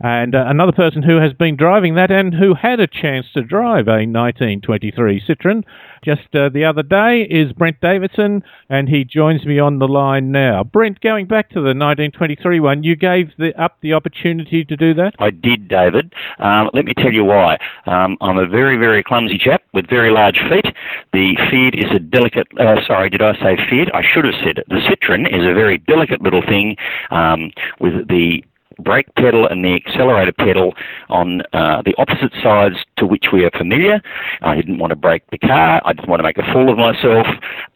And 0.00 0.34
uh, 0.34 0.44
another 0.46 0.72
person 0.72 1.02
who 1.02 1.16
has 1.16 1.32
been 1.32 1.56
driving 1.56 1.94
that 1.94 2.10
and 2.10 2.34
who 2.34 2.54
had 2.54 2.80
a 2.80 2.86
chance 2.86 3.26
to 3.34 3.42
drive 3.42 3.88
a 3.88 4.04
1923 4.04 5.22
Citroen 5.26 5.64
just 6.06 6.34
uh, 6.36 6.48
the 6.48 6.64
other 6.64 6.84
day 6.84 7.22
is 7.22 7.52
Brent 7.52 7.80
Davidson, 7.80 8.44
and 8.68 8.88
he 8.88 9.02
joins 9.02 9.44
me 9.44 9.58
on 9.58 9.80
the 9.80 9.88
line 9.88 10.30
now. 10.30 10.62
Brent, 10.62 11.00
going 11.00 11.26
back 11.26 11.48
to 11.48 11.56
the 11.56 11.74
1923 11.74 12.60
one, 12.60 12.84
you 12.84 12.94
gave 12.94 13.32
the, 13.38 13.52
up 13.60 13.78
the 13.80 13.92
opportunity 13.92 14.64
to 14.64 14.76
do 14.76 14.94
that? 14.94 15.14
I 15.18 15.30
did, 15.30 15.66
David. 15.66 16.14
Um, 16.38 16.70
let 16.74 16.84
me 16.84 16.94
tell 16.94 17.12
you 17.12 17.24
why. 17.24 17.58
Um, 17.86 18.16
I'm 18.20 18.38
a 18.38 18.46
very, 18.46 18.76
very 18.76 19.02
clumsy 19.02 19.36
chap 19.36 19.62
with 19.74 19.88
very 19.88 20.12
large 20.12 20.38
feet. 20.48 20.66
The 21.12 21.34
Fiat 21.50 21.74
is 21.74 21.90
a 21.92 21.98
delicate, 21.98 22.46
uh, 22.56 22.76
sorry, 22.86 23.10
did 23.10 23.22
I 23.22 23.32
say 23.34 23.56
Fiat? 23.68 23.92
I 23.92 24.02
should 24.02 24.24
have 24.26 24.34
said 24.44 24.58
it. 24.58 24.66
The 24.68 24.76
Citroen 24.76 25.26
is 25.26 25.44
a 25.44 25.54
very 25.54 25.78
delicate 25.78 26.22
little 26.22 26.42
thing 26.42 26.76
um, 27.10 27.50
with 27.80 28.06
the 28.06 28.44
brake 28.78 29.12
pedal 29.14 29.46
and 29.46 29.64
the 29.64 29.74
accelerator 29.74 30.32
pedal 30.32 30.74
on 31.08 31.42
uh, 31.52 31.82
the 31.82 31.94
opposite 31.98 32.32
sides 32.42 32.76
to 32.96 33.06
which 33.06 33.26
we 33.32 33.44
are 33.44 33.50
familiar. 33.50 34.00
I 34.42 34.54
didn't 34.54 34.78
want 34.78 34.90
to 34.90 34.96
break 34.96 35.28
the 35.30 35.38
car. 35.38 35.80
I 35.84 35.92
didn't 35.92 36.08
want 36.08 36.20
to 36.20 36.24
make 36.24 36.38
a 36.38 36.52
fool 36.52 36.70
of 36.70 36.78
myself. 36.78 37.26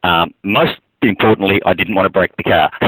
Um, 0.03 0.33
most 0.43 0.79
importantly, 1.03 1.61
I 1.65 1.75
didn't 1.75 1.95
want 1.95 2.07
to 2.07 2.11
break 2.11 2.37
the 2.37 2.43
car. 2.45 2.71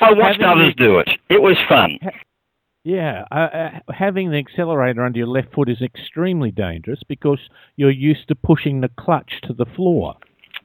I 0.00 0.12
watched 0.12 0.40
having 0.40 0.62
others 0.62 0.74
the, 0.76 0.84
do 0.84 0.98
it. 0.98 1.10
It 1.28 1.42
was 1.42 1.56
fun. 1.68 1.98
Yeah, 2.84 3.24
uh, 3.30 3.34
uh, 3.34 3.70
having 3.94 4.30
the 4.30 4.38
accelerator 4.38 5.04
under 5.04 5.18
your 5.18 5.28
left 5.28 5.54
foot 5.54 5.68
is 5.68 5.80
extremely 5.80 6.50
dangerous 6.50 7.00
because 7.08 7.38
you're 7.76 7.90
used 7.90 8.26
to 8.28 8.34
pushing 8.34 8.80
the 8.80 8.90
clutch 8.98 9.40
to 9.44 9.52
the 9.52 9.66
floor. 9.76 10.16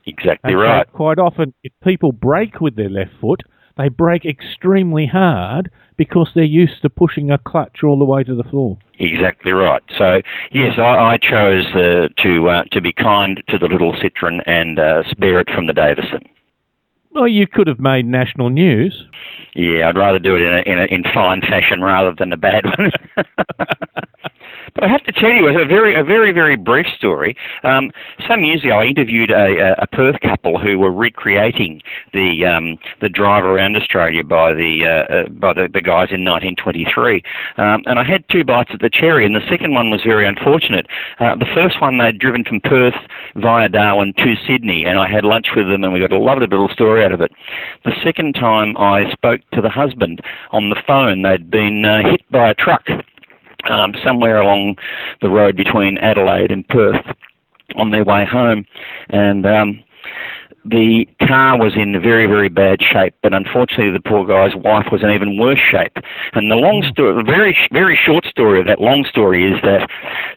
Exactly 0.08 0.54
and 0.54 0.62
right. 0.62 0.92
quite 0.94 1.20
often, 1.20 1.54
if 1.64 1.72
people 1.84 2.12
brake 2.12 2.60
with 2.60 2.76
their 2.76 2.90
left 2.90 3.12
foot, 3.22 3.42
they 3.78 3.90
brake 3.90 4.26
extremely 4.26 5.06
hard 5.06 5.72
because 5.98 6.30
they're 6.36 6.44
used 6.44 6.82
to 6.82 6.90
pushing 6.90 7.32
a 7.32 7.38
clutch 7.38 7.84
all 7.84 7.98
the 7.98 8.06
way 8.06 8.24
to 8.24 8.36
the 8.36 8.44
floor. 8.44 8.78
Exactly 9.00 9.52
right. 9.52 9.82
So 9.98 10.22
yes, 10.52 10.78
I, 10.78 11.14
I 11.14 11.18
chose 11.18 11.66
uh, 11.68 12.10
to 12.18 12.50
uh, 12.50 12.64
to 12.72 12.82
be 12.82 12.94
kind 12.94 13.44
to 13.50 13.58
the 13.58 13.68
little 13.68 13.94
Citroen 13.94 14.42
and 14.46 14.80
uh, 14.80 15.04
spare 15.10 15.40
it 15.40 15.50
from 15.50 15.68
the 15.68 15.74
Davidson. 15.74 16.28
Well, 17.12 17.28
you 17.28 17.48
could 17.48 17.68
have 17.68 17.80
made 17.80 18.06
national 18.06 18.50
news. 18.50 19.06
Yeah, 19.56 19.90
I'd 19.90 19.98
rather 19.98 20.20
do 20.20 20.36
it 20.36 20.42
in 20.42 20.54
a, 20.54 20.62
in, 20.62 20.80
a, 20.80 20.86
in 20.86 21.04
fine 21.14 21.42
fashion 21.42 21.82
rather 21.82 22.14
than 22.14 22.32
a 22.32 22.38
bad 22.38 22.66
one. 22.66 22.92
But 24.78 24.84
I 24.84 24.90
have 24.90 25.04
to 25.06 25.12
tell 25.12 25.32
you, 25.32 25.48
a 25.48 25.66
very, 25.66 25.96
a 25.96 26.04
very, 26.04 26.32
very 26.32 26.56
brief 26.56 26.86
story. 26.96 27.36
Um, 27.64 27.92
some 28.28 28.44
years 28.44 28.64
ago, 28.64 28.78
I 28.78 28.86
interviewed 28.86 29.32
a, 29.32 29.82
a 29.82 29.88
Perth 29.88 30.20
couple 30.22 30.60
who 30.60 30.78
were 30.78 30.92
recreating 30.92 31.82
the 32.14 32.46
um, 32.46 32.78
the 33.02 33.10
drive 33.10 33.44
around 33.44 33.76
Australia 33.76 34.24
by 34.24 34.54
the 34.54 34.86
uh, 34.86 35.14
uh, 35.14 35.30
by 35.30 35.54
the, 35.54 35.68
the, 35.74 35.82
guys 35.82 36.10
in 36.12 36.24
1923, 36.24 37.24
um, 37.58 37.82
and 37.88 37.98
I 37.98 38.04
had 38.04 38.24
two 38.30 38.44
bites 38.44 38.70
at 38.72 38.82
the 38.82 38.90
cherry, 38.92 39.26
and 39.26 39.36
the 39.36 39.48
second 39.50 39.74
one 39.74 39.90
was 39.90 40.04
very 40.04 40.28
unfortunate. 40.28 40.86
Uh, 41.20 41.36
the 41.36 41.48
first 41.56 41.82
one 41.82 41.98
they'd 41.98 42.20
driven 42.20 42.44
from 42.44 42.62
Perth 42.62 42.96
via 43.36 43.70
Darwin 43.70 44.14
to 44.20 44.36
Sydney, 44.46 44.86
and 44.86 45.00
I 45.00 45.10
had 45.10 45.26
lunch 45.26 45.56
with 45.56 45.68
them, 45.70 45.84
and 45.84 45.92
we 45.92 46.00
got 46.00 46.12
a 46.12 46.20
lovely 46.20 46.46
little 46.46 46.70
story 46.70 46.97
out 47.02 47.12
of 47.12 47.22
it. 47.22 47.32
The 47.86 47.94
second 48.04 48.34
time 48.34 48.76
I 48.78 49.12
spoke 49.12 49.42
to 49.54 49.62
the 49.62 49.70
husband 49.70 50.22
on 50.52 50.70
the 50.70 50.82
phone, 50.86 51.22
they'd 51.22 51.50
been 51.50 51.86
uh, 51.86 52.04
hit 52.04 52.22
by 52.32 52.50
a 52.50 52.54
truck 52.54 52.88
um, 53.70 53.94
somewhere 54.04 54.40
along 54.40 54.78
the 55.22 55.30
road 55.30 55.56
between 55.56 55.98
Adelaide 55.98 56.52
and 56.52 56.68
Perth 56.68 57.06
on 57.76 57.92
their 57.92 58.04
way 58.04 58.26
home, 58.26 58.66
and 59.10 59.46
um, 59.46 59.84
the 60.70 61.08
car 61.26 61.58
was 61.58 61.76
in 61.76 62.00
very, 62.02 62.26
very 62.26 62.50
bad 62.50 62.82
shape, 62.82 63.14
but 63.22 63.34
unfortunately 63.34 63.92
the 63.92 64.02
poor 64.02 64.26
guy's 64.26 64.56
wife 64.56 64.88
was 64.92 65.04
in 65.04 65.10
even 65.10 65.38
worse 65.38 65.60
shape. 65.60 65.98
And 66.34 66.52
the 66.52 66.56
long 66.56 66.84
story, 66.84 67.16
the 67.16 67.24
very, 67.24 67.58
very 67.72 67.96
short 67.96 68.26
story 68.26 68.60
of 68.60 68.68
that 68.68 68.82
long 68.82 69.06
story 69.06 69.52
is 69.52 69.62
that 69.64 69.90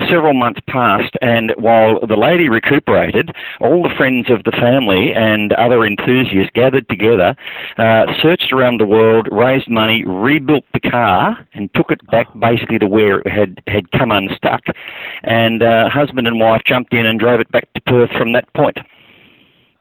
several 0.08 0.34
months 0.34 0.60
passed, 0.66 1.16
and 1.20 1.52
while 1.56 2.00
the 2.06 2.16
lady 2.16 2.49
recuperated, 2.49 3.30
all 3.60 3.82
the 3.82 3.94
friends 3.96 4.30
of 4.30 4.44
the 4.44 4.52
family 4.52 5.12
and 5.12 5.52
other 5.54 5.84
enthusiasts 5.84 6.52
gathered 6.54 6.88
together, 6.88 7.34
uh, 7.78 8.06
searched 8.20 8.52
around 8.52 8.78
the 8.78 8.87
world, 8.87 9.28
raised 9.32 9.68
money, 9.68 10.04
rebuilt 10.04 10.64
the 10.72 10.80
car, 10.80 11.38
and 11.54 11.72
took 11.75 11.90
it 11.90 12.04
back 12.10 12.26
basically 12.38 12.78
to 12.78 12.87
where 12.87 13.20
it 13.20 13.28
had, 13.28 13.62
had 13.66 13.90
come 13.92 14.10
unstuck. 14.10 14.62
And 15.22 15.62
uh, 15.62 15.88
husband 15.88 16.26
and 16.26 16.38
wife 16.38 16.62
jumped 16.64 16.94
in 16.94 17.06
and 17.06 17.18
drove 17.18 17.40
it 17.40 17.50
back 17.50 17.72
to 17.75 17.80
Perth 17.80 18.10
from 18.12 18.32
that 18.32 18.52
point. 18.54 18.78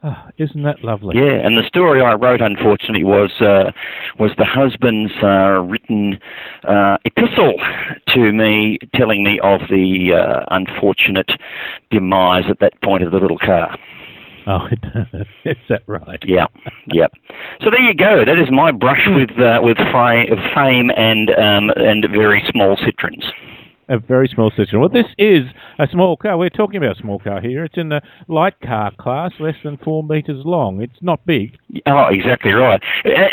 Oh, 0.02 0.16
isn't 0.38 0.64
that 0.64 0.82
lovely? 0.82 1.18
Yeah, 1.18 1.46
and 1.46 1.58
the 1.58 1.68
story 1.68 2.02
I 2.02 2.14
wrote, 2.14 2.40
unfortunately, 2.42 3.04
was 3.04 3.32
uh, 3.42 3.72
was 4.18 4.32
the 4.38 4.46
husband's 4.46 5.12
uh, 5.22 5.60
written 5.60 6.20
uh, 6.64 6.98
epistle 7.04 7.56
to 8.10 8.32
me, 8.32 8.80
telling 8.96 9.26
me 9.26 9.42
of 9.42 9.60
the 9.70 10.14
uh, 10.14 10.46
unfortunate 10.52 11.32
demise 11.92 12.46
at 12.50 12.60
that 12.62 12.82
point 12.82 13.04
of 13.04 13.12
the 13.12 13.20
little 13.20 13.40
car. 13.40 13.78
Oh, 14.48 14.66
is 15.46 15.58
that 15.68 15.84
right? 15.86 16.24
Yeah, 16.26 16.48
yeah. 16.88 17.06
So 17.62 17.70
there 17.70 17.82
you 17.82 17.94
go. 17.94 18.26
That 18.26 18.40
is 18.40 18.50
my 18.50 18.72
brush 18.72 19.06
with 19.08 19.38
uh, 19.38 19.60
with 19.62 19.78
fame 19.78 20.90
and 20.98 21.30
um, 21.32 21.70
and 21.76 22.08
very 22.10 22.44
small 22.50 22.76
Citroens 22.78 23.32
a 23.90 23.98
very 23.98 24.28
small 24.28 24.52
Citroen. 24.52 24.80
Well, 24.80 24.90
this 24.90 25.12
is 25.18 25.46
a 25.80 25.88
small 25.88 26.16
car. 26.16 26.38
We're 26.38 26.50
talking 26.50 26.78
about 26.78 26.98
a 26.98 27.02
small 27.02 27.20
car 27.20 27.42
here. 27.42 27.66
It's 27.66 27.78
in 27.78 27.90
the 27.90 28.02
light 28.28 28.60
car 28.62 28.92
class, 28.98 29.32
less 29.40 29.56
than 29.64 29.78
four 29.78 30.04
metres 30.04 30.46
long. 30.46 30.82
It's 30.82 31.02
not 31.02 31.26
big. 31.26 31.58
Oh, 31.86 32.06
exactly 32.06 32.54
right. 32.54 32.82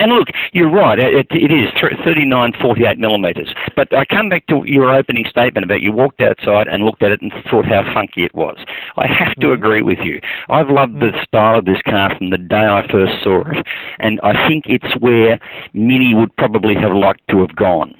And 0.01 0.11
look, 0.13 0.29
you're 0.53 0.71
right. 0.71 0.99
It, 0.99 1.27
it 1.31 1.53
is 1.53 1.71
39, 2.05 2.55
48 2.61 2.99
millimetres. 2.99 3.55
But 3.77 3.95
I 3.95 4.05
come 4.07 4.31
back 4.31 4.47
to 4.47 4.63
your 4.65 4.93
opening 4.95 5.27
statement 5.29 5.65
about 5.65 5.83
you 5.83 5.93
walked 5.93 6.21
outside 6.21 6.69
and 6.69 6.85
looked 6.85 7.03
at 7.03 7.13
it 7.13 7.21
and 7.21 7.33
thought 7.51 7.67
how 7.67 7.83
funky 7.93 8.25
it 8.25 8.35
was. 8.35 8.57
I 8.97 9.07
have 9.07 9.35
to 9.37 9.49
mm. 9.49 9.55
agree 9.55 9.83
with 9.83 9.99
you. 9.99 10.21
I've 10.49 10.71
loved 10.71 10.95
mm. 10.95 11.13
the 11.13 11.25
style 11.25 11.59
of 11.59 11.67
this 11.67 11.83
car 11.83 12.17
from 12.17 12.31
the 12.31 12.39
day 12.39 12.57
I 12.57 12.87
first 12.91 13.23
saw 13.23 13.43
it, 13.51 13.67
and 13.99 14.21
I 14.23 14.49
think 14.49 14.65
it's 14.67 14.97
where 15.01 15.39
Mini 15.75 16.15
would 16.15 16.35
probably 16.37 16.75
have 16.77 16.93
liked 16.93 17.29
to 17.29 17.41
have 17.41 17.55
gone. 17.55 17.95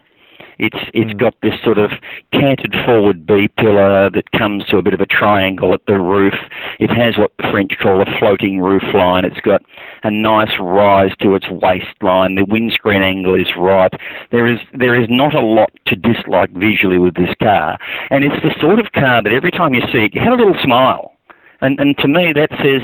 It's 0.59 0.79
it's 0.95 1.13
mm. 1.13 1.19
got 1.19 1.35
this 1.43 1.55
sort 1.63 1.79
of 1.79 1.91
canted 2.33 2.75
forward 2.85 3.27
B 3.27 3.49
pillar 3.49 4.11
that 4.11 4.33
comes 4.33 4.65
to 4.67 4.79
a 4.79 4.83
bit 4.83 4.95
of 4.95 5.01
a 5.01 5.07
triangle 5.07 5.75
at 5.75 5.85
the 5.87 6.01
roof. 6.01 6.35
It 6.79 6.91
has 6.91 7.19
what 7.19 7.33
the 7.39 7.49
French 7.51 7.79
call 7.79 8.01
a 8.01 8.19
floating 8.19 8.61
roof 8.61 8.83
line. 8.95 9.25
It's 9.25 9.41
got 9.41 9.63
a 10.03 10.11
nice 10.11 10.59
rise 10.59 11.13
to 11.21 11.35
its 11.35 11.49
waistline. 11.51 12.35
The 12.37 12.45
windscreen 12.45 13.03
angle 13.03 13.35
is 13.35 13.55
right. 13.57 13.93
There 14.31 14.47
is 14.47 14.61
there 14.73 15.01
is 15.01 15.09
not 15.11 15.35
a 15.35 15.41
lot 15.41 15.71
to 15.87 15.97
dislike 15.97 16.51
visually 16.53 16.99
with 16.99 17.15
this 17.15 17.35
car, 17.43 17.79
and 18.11 18.25
it's 18.25 18.43
the 18.43 18.55
sort 18.61 18.79
of 18.79 18.93
car 18.93 19.23
that 19.23 19.33
every 19.33 19.51
time 19.51 19.75
you 19.75 19.83
see 19.93 20.05
it, 20.05 20.15
you 20.15 20.21
have 20.21 20.33
a 20.33 20.37
little 20.37 20.61
smile. 20.63 21.13
And 21.61 21.79
and 21.81 21.97
to 21.99 22.09
me 22.09 22.33
that 22.33 22.51
says 22.63 22.83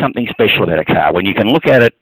something 0.00 0.26
special 0.28 0.64
about 0.64 0.78
a 0.78 0.84
car 0.84 1.12
when 1.12 1.26
you 1.26 1.34
can 1.34 1.48
look 1.48 1.66
at 1.66 1.82
it 1.82 1.94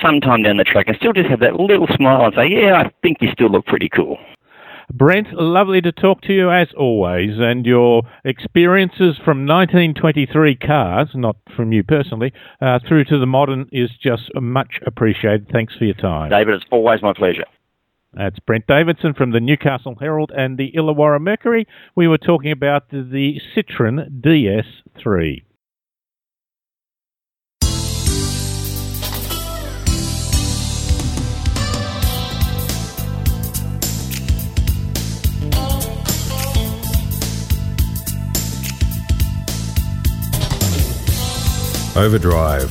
sometime 0.00 0.42
down 0.42 0.56
the 0.56 0.64
track 0.64 0.88
and 0.88 0.96
still 0.96 1.12
just 1.12 1.28
have 1.28 1.40
that 1.40 1.58
little 1.60 1.86
smile 1.94 2.26
and 2.26 2.34
say, 2.34 2.48
yeah, 2.48 2.74
I 2.74 2.90
think 3.02 3.18
you 3.20 3.30
still 3.32 3.50
look 3.50 3.66
pretty 3.66 3.88
cool. 3.88 4.18
Brent, 4.92 5.32
lovely 5.32 5.80
to 5.80 5.90
talk 5.90 6.22
to 6.22 6.32
you 6.32 6.50
as 6.50 6.68
always, 6.76 7.38
and 7.38 7.66
your 7.66 8.02
experiences 8.24 9.16
from 9.24 9.44
1923 9.44 10.56
cars, 10.56 11.08
not 11.14 11.36
from 11.56 11.72
you 11.72 11.82
personally, 11.82 12.32
uh, 12.60 12.78
through 12.86 13.04
to 13.06 13.18
the 13.18 13.26
modern 13.26 13.68
is 13.72 13.90
just 14.00 14.30
much 14.40 14.78
appreciated. 14.86 15.48
Thanks 15.52 15.74
for 15.74 15.84
your 15.84 15.94
time. 15.94 16.30
David, 16.30 16.54
it's 16.54 16.64
always 16.70 17.02
my 17.02 17.12
pleasure. 17.12 17.46
That's 18.14 18.38
Brent 18.38 18.66
Davidson 18.66 19.12
from 19.12 19.32
the 19.32 19.40
Newcastle 19.40 19.96
Herald 20.00 20.32
and 20.34 20.56
the 20.56 20.72
Illawarra 20.72 21.20
Mercury. 21.20 21.66
We 21.96 22.08
were 22.08 22.16
talking 22.16 22.50
about 22.50 22.88
the 22.90 23.40
Citroen 23.54 24.22
DS3. 24.22 25.42
Overdrive, 41.96 42.70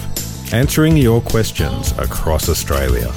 answering 0.53 0.95
your 0.95 1.19
questions 1.19 1.93
across 1.93 2.47
Australia. 2.47 3.11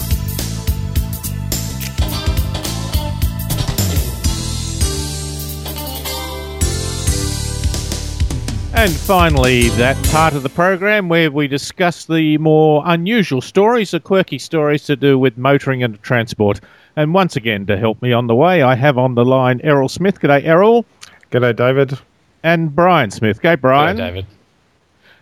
And 8.74 8.90
finally, 8.90 9.68
that 9.70 10.02
part 10.06 10.32
of 10.32 10.42
the 10.42 10.48
program 10.48 11.10
where 11.10 11.30
we 11.30 11.46
discuss 11.46 12.06
the 12.06 12.38
more 12.38 12.82
unusual 12.86 13.42
stories, 13.42 13.90
the 13.90 14.00
quirky 14.00 14.38
stories 14.38 14.84
to 14.84 14.96
do 14.96 15.18
with 15.18 15.36
motoring 15.36 15.82
and 15.82 16.00
transport. 16.02 16.60
And 16.96 17.12
once 17.12 17.36
again, 17.36 17.66
to 17.66 17.76
help 17.76 18.00
me 18.00 18.14
on 18.14 18.28
the 18.28 18.34
way, 18.34 18.62
I 18.62 18.76
have 18.76 18.96
on 18.96 19.14
the 19.14 19.26
line 19.26 19.60
Errol 19.62 19.90
Smith. 19.90 20.20
G'day, 20.20 20.42
Errol. 20.44 20.86
G'day, 21.30 21.54
David. 21.54 21.98
And 22.42 22.74
Brian 22.74 23.10
Smith. 23.10 23.42
G'day, 23.42 23.60
Brian. 23.60 23.98
G'day, 23.98 24.14
David. 24.14 24.26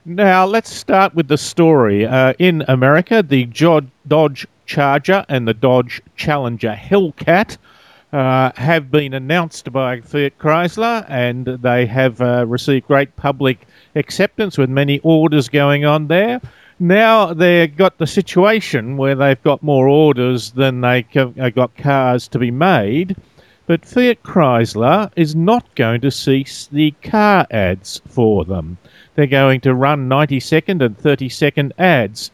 Now, 0.08 0.46
let's 0.46 0.72
start 0.72 1.16
with 1.16 1.26
the 1.26 1.36
story. 1.36 2.06
Uh, 2.06 2.32
in 2.38 2.62
America, 2.68 3.24
the 3.24 3.44
Dodge 4.06 4.46
Charger 4.64 5.26
and 5.28 5.48
the 5.48 5.52
Dodge 5.52 6.00
Challenger 6.14 6.78
Hellcat 6.80 7.56
uh, 8.12 8.52
have 8.54 8.88
been 8.92 9.14
announced 9.14 9.72
by 9.72 10.00
Fiat 10.00 10.38
Chrysler, 10.38 11.04
and 11.08 11.46
they 11.46 11.86
have 11.86 12.20
uh, 12.20 12.46
received 12.46 12.86
great 12.86 13.16
public 13.16 13.66
acceptance 13.96 14.56
with 14.56 14.70
many 14.70 15.00
orders 15.00 15.48
going 15.48 15.84
on 15.84 16.06
there. 16.06 16.40
Now 16.78 17.34
they've 17.34 17.76
got 17.76 17.98
the 17.98 18.06
situation 18.06 18.96
where 18.96 19.16
they've 19.16 19.42
got 19.42 19.60
more 19.64 19.88
orders 19.88 20.52
than 20.52 20.82
they 20.82 21.04
have 21.14 21.54
got 21.56 21.76
cars 21.76 22.28
to 22.28 22.38
be 22.38 22.52
made. 22.52 23.16
But 23.66 23.84
Fiat 23.84 24.22
Chrysler 24.22 25.10
is 25.16 25.34
not 25.34 25.74
going 25.74 26.00
to 26.02 26.12
cease 26.12 26.68
the 26.70 26.92
car 27.02 27.48
ads 27.50 28.00
for 28.06 28.44
them. 28.44 28.78
They're 29.16 29.26
going 29.26 29.60
to 29.62 29.74
run 29.74 30.08
90 30.08 30.40
second 30.40 30.82
and 30.82 30.96
30 30.96 31.28
second 31.28 31.72
ads. 31.78 32.30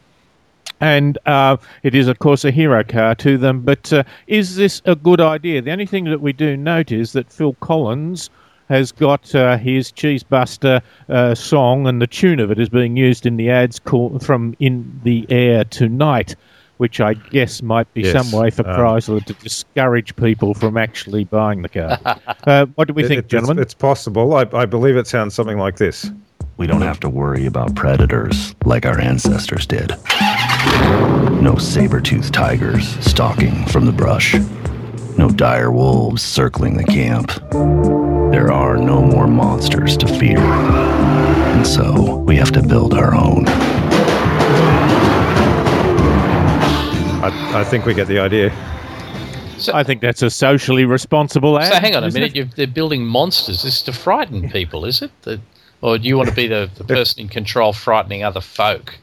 And 0.81 1.17
uh, 1.27 1.57
it 1.85 1.95
is, 1.95 2.09
of 2.09 2.19
course, 2.19 2.45
a 2.45 2.51
hero 2.51 2.83
car 2.83 3.15
to 3.17 3.39
them. 3.39 3.61
But 3.61 3.93
uh, 3.93 4.03
is 4.27 4.57
this 4.57 4.83
a 4.85 4.97
good 4.97 5.21
idea? 5.21 5.63
The 5.63 5.71
only 5.71 5.87
thing 5.87 6.05
that 6.05 6.21
we 6.21 6.33
do 6.33 6.57
note 6.57 6.91
is 6.91 7.13
that 7.13 7.33
Phil 7.33 7.55
Collins 7.61 8.31
has 8.69 8.91
got 8.91 9.33
uh, 9.35 9.57
his 9.59 9.93
Cheesebuster 9.93 10.83
uh, 11.09 11.35
song, 11.35 11.87
and 11.87 12.03
the 12.03 12.07
tune 12.07 12.41
of 12.41 12.51
it 12.51 12.59
is 12.59 12.69
being 12.69 12.97
used 12.97 13.27
in 13.27 13.37
the 13.37 13.51
ads 13.51 13.79
call- 13.79 14.19
from 14.19 14.57
In 14.59 15.01
the 15.05 15.27
Air 15.31 15.65
Tonight 15.65 16.35
which 16.83 17.01
I 17.01 17.15
guess 17.15 17.63
might 17.63 17.95
be 17.95 18.01
yes, 18.01 18.13
some 18.13 18.37
way 18.37 18.51
for 18.51 18.69
um, 18.69 18.77
Chrysler 18.77 19.25
to 19.27 19.35
discourage 19.35 20.17
people 20.17 20.53
from 20.53 20.77
actually 20.77 21.23
buying 21.23 21.63
the 21.63 21.69
car. 21.69 21.97
uh, 22.45 22.67
what 22.75 22.89
do 22.89 22.95
we 22.95 23.07
think, 23.07 23.21
it, 23.21 23.29
gentlemen? 23.29 23.61
It's, 23.61 23.67
it's 23.67 23.75
possible. 23.75 24.35
I, 24.35 24.49
I, 24.53 24.67
believe 24.67 24.97
it 24.97 25.07
sounds 25.07 25.33
something 25.33 25.59
like 25.59 25.77
this. 25.77 26.11
We 26.63 26.69
don't 26.69 26.83
have 26.83 27.01
to 27.01 27.09
worry 27.09 27.47
about 27.47 27.75
predators 27.75 28.55
like 28.65 28.87
our 28.87 29.01
ancestors 29.01 29.67
did. 29.67 29.97
No 31.43 31.57
saber-toothed 31.59 32.33
tigers 32.33 32.89
stalking 33.05 33.67
from 33.67 33.85
the 33.85 33.91
brush. 33.91 34.37
No 35.19 35.29
dire 35.29 35.73
wolves 35.73 36.23
circling 36.23 36.77
the 36.77 36.85
camp. 36.85 37.33
There 38.31 38.53
are 38.53 38.77
no 38.77 39.03
more 39.03 39.27
monsters 39.27 39.97
to 39.97 40.07
fear. 40.07 40.39
And 40.39 41.67
so 41.67 42.19
we 42.19 42.37
have 42.37 42.53
to 42.53 42.63
build 42.63 42.95
our 42.95 43.13
own. 43.13 43.49
I, 47.25 47.61
I 47.63 47.65
think 47.65 47.87
we 47.87 47.93
get 47.93 48.07
the 48.07 48.21
idea. 48.21 48.53
I 49.75 49.83
think 49.83 50.01
that's 50.01 50.23
a 50.23 50.31
socially 50.31 50.85
responsible 50.85 51.59
act. 51.59 51.75
So 51.75 51.81
hang 51.81 51.97
on 51.97 52.05
a 52.05 52.11
minute. 52.13 52.37
You're, 52.37 52.47
they're 52.55 52.69
building 52.69 53.05
monsters. 53.05 53.65
This 53.65 53.79
is 53.79 53.83
to 53.83 53.93
frighten 53.93 54.49
people, 54.49 54.85
is 54.85 55.03
it? 55.03 55.11
The, 55.23 55.41
or 55.83 55.99
do 55.99 56.09
you 56.09 56.17
want 56.17 56.29
to 56.31 56.35
be 56.35 56.47
the, 56.47 56.71
the 56.77 56.85
person 56.85 57.21
in 57.21 57.29
control 57.29 57.73
frightening 57.73 58.23
other 58.25 58.41
folk? 58.41 58.95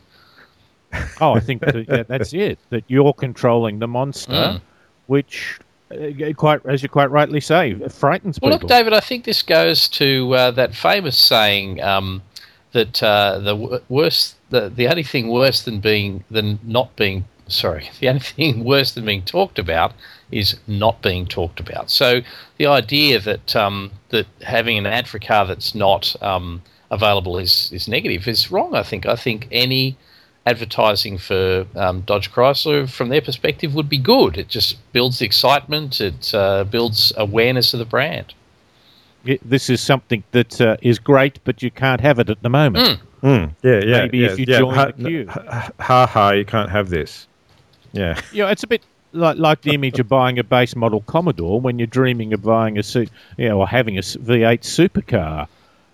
Oh, 1.21 1.33
I 1.35 1.39
think 1.39 1.61
that, 1.61 1.87
yeah, 1.87 2.03
that's 2.03 2.33
it. 2.33 2.57
That 2.71 2.83
you're 2.87 3.13
controlling 3.13 3.79
the 3.79 3.87
monster, 3.87 4.31
Mm. 4.31 4.61
which, 5.05 5.59
uh, 5.91 6.33
quite 6.35 6.65
as 6.65 6.81
you 6.81 6.89
quite 6.89 7.11
rightly 7.11 7.39
say, 7.41 7.75
frightens 7.89 8.39
Well, 8.41 8.51
people. 8.53 8.67
look, 8.67 8.75
David, 8.75 8.93
I 8.93 8.99
think 8.99 9.25
this 9.25 9.41
goes 9.43 9.87
to 9.89 10.33
uh, 10.33 10.51
that 10.51 10.73
famous 10.73 11.17
saying 11.17 11.79
um, 11.81 12.23
that 12.71 13.03
uh, 13.03 13.37
the 13.39 13.55
w- 13.55 13.79
worst, 13.89 14.35
the, 14.49 14.69
the 14.69 14.87
only 14.87 15.03
thing 15.03 15.27
worse 15.27 15.61
than 15.61 15.79
being 15.79 16.23
than 16.31 16.57
not 16.63 16.95
being 16.95 17.25
sorry, 17.47 17.89
the 17.99 18.09
only 18.09 18.21
thing 18.21 18.63
worse 18.63 18.93
than 18.93 19.05
being 19.05 19.23
talked 19.23 19.59
about 19.59 19.93
is 20.31 20.57
not 20.67 21.01
being 21.03 21.25
talked 21.27 21.59
about. 21.59 21.91
So 21.91 22.21
the 22.57 22.65
idea 22.65 23.19
that 23.19 23.55
um, 23.55 23.91
that 24.09 24.25
having 24.41 24.77
an 24.79 24.87
ad 24.87 25.07
for 25.07 25.19
car 25.19 25.45
that's 25.45 25.75
not 25.75 26.15
um, 26.23 26.61
available 26.91 27.37
is 27.37 27.71
is 27.71 27.87
negative 27.87 28.27
is 28.27 28.51
wrong. 28.51 28.75
I 28.75 28.83
think. 28.83 29.05
I 29.05 29.15
think 29.15 29.47
any 29.51 29.97
advertising 30.45 31.17
for 31.17 31.67
um, 31.75 32.01
Dodge 32.01 32.31
Chrysler, 32.31 32.89
from 32.89 33.09
their 33.09 33.21
perspective, 33.21 33.75
would 33.75 33.89
be 33.89 33.97
good. 33.97 34.37
It 34.37 34.47
just 34.47 34.77
builds 34.93 35.19
the 35.19 35.25
excitement. 35.25 36.01
It 36.01 36.33
uh, 36.33 36.63
builds 36.63 37.13
awareness 37.17 37.73
of 37.73 37.79
the 37.79 37.85
brand. 37.85 38.33
Y- 39.25 39.39
this 39.43 39.69
is 39.69 39.81
something 39.81 40.23
that 40.31 40.59
uh, 40.61 40.77
is 40.81 40.97
great, 40.97 41.39
but 41.43 41.61
you 41.61 41.69
can't 41.69 42.01
have 42.01 42.19
it 42.19 42.29
at 42.29 42.41
the 42.41 42.49
moment. 42.49 42.99
Mm, 43.21 43.53
yeah, 43.63 43.81
yeah. 43.83 44.01
Maybe 44.03 44.19
yeah, 44.19 44.27
if 44.27 44.39
you 44.39 44.45
yeah. 44.47 44.59
join 44.59 44.75
ha, 44.75 44.85
the 44.85 44.93
queue. 44.93 45.27
Ha, 45.27 45.71
ha, 45.79 46.05
ha, 46.07 46.31
you 46.31 46.45
can't 46.45 46.69
have 46.69 46.89
this. 46.89 47.27
Yeah. 47.91 48.19
You 48.31 48.43
know, 48.43 48.49
it's 48.49 48.63
a 48.63 48.67
bit 48.67 48.81
like, 49.11 49.37
like 49.37 49.61
the 49.61 49.73
image 49.73 49.99
of 49.99 50.07
buying 50.07 50.39
a 50.39 50.43
base 50.43 50.75
model 50.75 51.01
Commodore 51.01 51.59
when 51.59 51.79
you're 51.79 51.87
dreaming 51.87 52.33
of 52.33 52.43
buying 52.43 52.77
a 52.77 52.83
su- 52.83 53.07
you 53.37 53.49
know, 53.49 53.59
or 53.59 53.67
having 53.67 53.97
a 53.97 54.01
V8 54.01 54.61
supercar. 54.61 55.47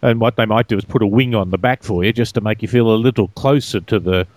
And 0.05 0.19
what 0.19 0.35
they 0.35 0.45
might 0.45 0.67
do 0.67 0.77
is 0.77 0.85
put 0.85 1.01
a 1.01 1.07
wing 1.07 1.33
on 1.33 1.49
the 1.49 1.57
back 1.57 1.81
for 1.83 2.03
you 2.03 2.13
just 2.13 2.35
to 2.35 2.41
make 2.41 2.61
you 2.61 2.67
feel 2.67 2.93
a 2.93 2.95
little 2.95 3.29
closer 3.29 3.79
to 3.81 3.99
the 3.99 4.27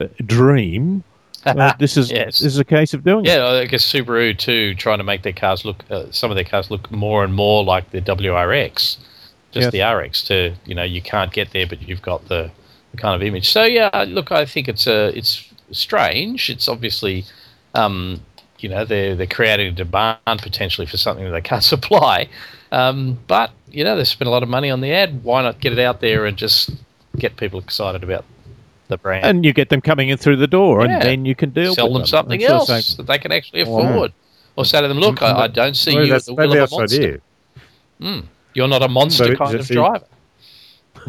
uh, 0.00 0.06
dream. 0.24 1.02
Uh, 1.44 1.72
this 1.80 1.96
is 1.96 2.10
Yes. 2.12 2.38
this 2.38 2.52
is 2.54 2.58
a 2.58 2.64
case 2.64 2.94
of 2.94 3.02
doing 3.02 3.24
it. 3.26 3.30
Yeah, 3.30 3.46
I 3.46 3.66
guess 3.66 3.84
Subaru 3.84 4.38
too, 4.38 4.74
trying 4.76 4.98
to 4.98 5.04
make 5.04 5.22
their 5.22 5.32
cars 5.32 5.64
look, 5.64 5.84
uh, 5.90 6.04
some 6.12 6.30
of 6.30 6.36
their 6.36 6.44
cars 6.44 6.70
look 6.70 6.90
more 6.92 7.24
and 7.24 7.34
more 7.34 7.64
like 7.64 7.90
the 7.90 8.00
WRX, 8.00 8.98
just 9.50 9.72
Yes. 9.72 9.72
the 9.72 9.82
RX. 9.82 10.22
To 10.24 10.54
you 10.64 10.74
know, 10.76 10.84
you 10.84 11.02
can't 11.02 11.32
get 11.32 11.50
there, 11.50 11.66
but 11.66 11.82
you've 11.88 12.02
got 12.02 12.28
the, 12.28 12.50
the 12.92 12.96
kind 12.96 13.20
of 13.20 13.26
image. 13.26 13.50
So 13.50 13.64
yeah, 13.64 13.90
look, 14.06 14.30
I 14.30 14.44
think 14.46 14.68
it's 14.68 14.86
a 14.86 15.16
it's 15.16 15.52
strange. 15.72 16.50
It's 16.50 16.68
obviously, 16.68 17.24
um, 17.74 18.20
you 18.60 18.68
know, 18.68 18.84
they're 18.84 19.16
they're 19.16 19.26
creating 19.26 19.68
a 19.68 19.72
demand 19.72 20.18
potentially 20.42 20.86
for 20.86 20.96
something 20.98 21.24
that 21.24 21.32
they 21.32 21.40
can't 21.40 21.64
supply. 21.74 22.28
Um, 22.72 23.18
but 23.28 23.50
you 23.70 23.84
know, 23.84 23.96
they 23.96 24.04
spent 24.04 24.28
a 24.28 24.30
lot 24.30 24.42
of 24.42 24.48
money 24.48 24.70
on 24.70 24.80
the 24.80 24.92
ad. 24.92 25.22
Why 25.24 25.42
not 25.42 25.60
get 25.60 25.72
it 25.72 25.78
out 25.78 26.00
there 26.00 26.26
and 26.26 26.36
just 26.36 26.70
get 27.16 27.36
people 27.36 27.58
excited 27.60 28.02
about 28.04 28.24
the 28.88 28.96
brand? 28.98 29.24
And 29.24 29.44
you 29.44 29.52
get 29.52 29.68
them 29.68 29.80
coming 29.80 30.08
in 30.08 30.18
through 30.18 30.36
the 30.36 30.46
door, 30.46 30.84
Yeah. 30.84 30.94
and 30.94 31.02
then 31.02 31.24
you 31.24 31.34
can 31.34 31.50
deal 31.50 31.74
sell 31.74 31.86
them 31.92 31.98
them. 32.02 32.06
something 32.06 32.42
of 32.44 32.50
else 32.50 32.66
saying, 32.68 32.82
that 32.96 33.06
they 33.06 33.18
can 33.18 33.32
actually 33.32 33.62
afford. 33.62 34.12
Or 34.56 34.64
say 34.64 34.80
to 34.80 34.88
them, 34.88 34.98
look, 34.98 35.20
I, 35.22 35.42
I 35.44 35.46
don't 35.48 35.76
see 35.76 35.94
Maybe 35.94 36.06
you 36.08 36.12
at 36.12 36.14
that's, 36.16 36.26
the 36.26 36.34
wheel 36.34 36.50
of 36.50 36.56
a 36.56 36.58
that's 36.60 36.70
the 36.72 36.78
monster. 36.78 37.20
idea. 38.00 38.22
You're 38.54 38.68
not 38.68 38.82
a 38.82 38.88
monster 38.88 39.24
So 39.26 39.36
kind 39.36 39.54
of 39.54 39.68
the- 39.68 39.74
driver. 39.74 40.04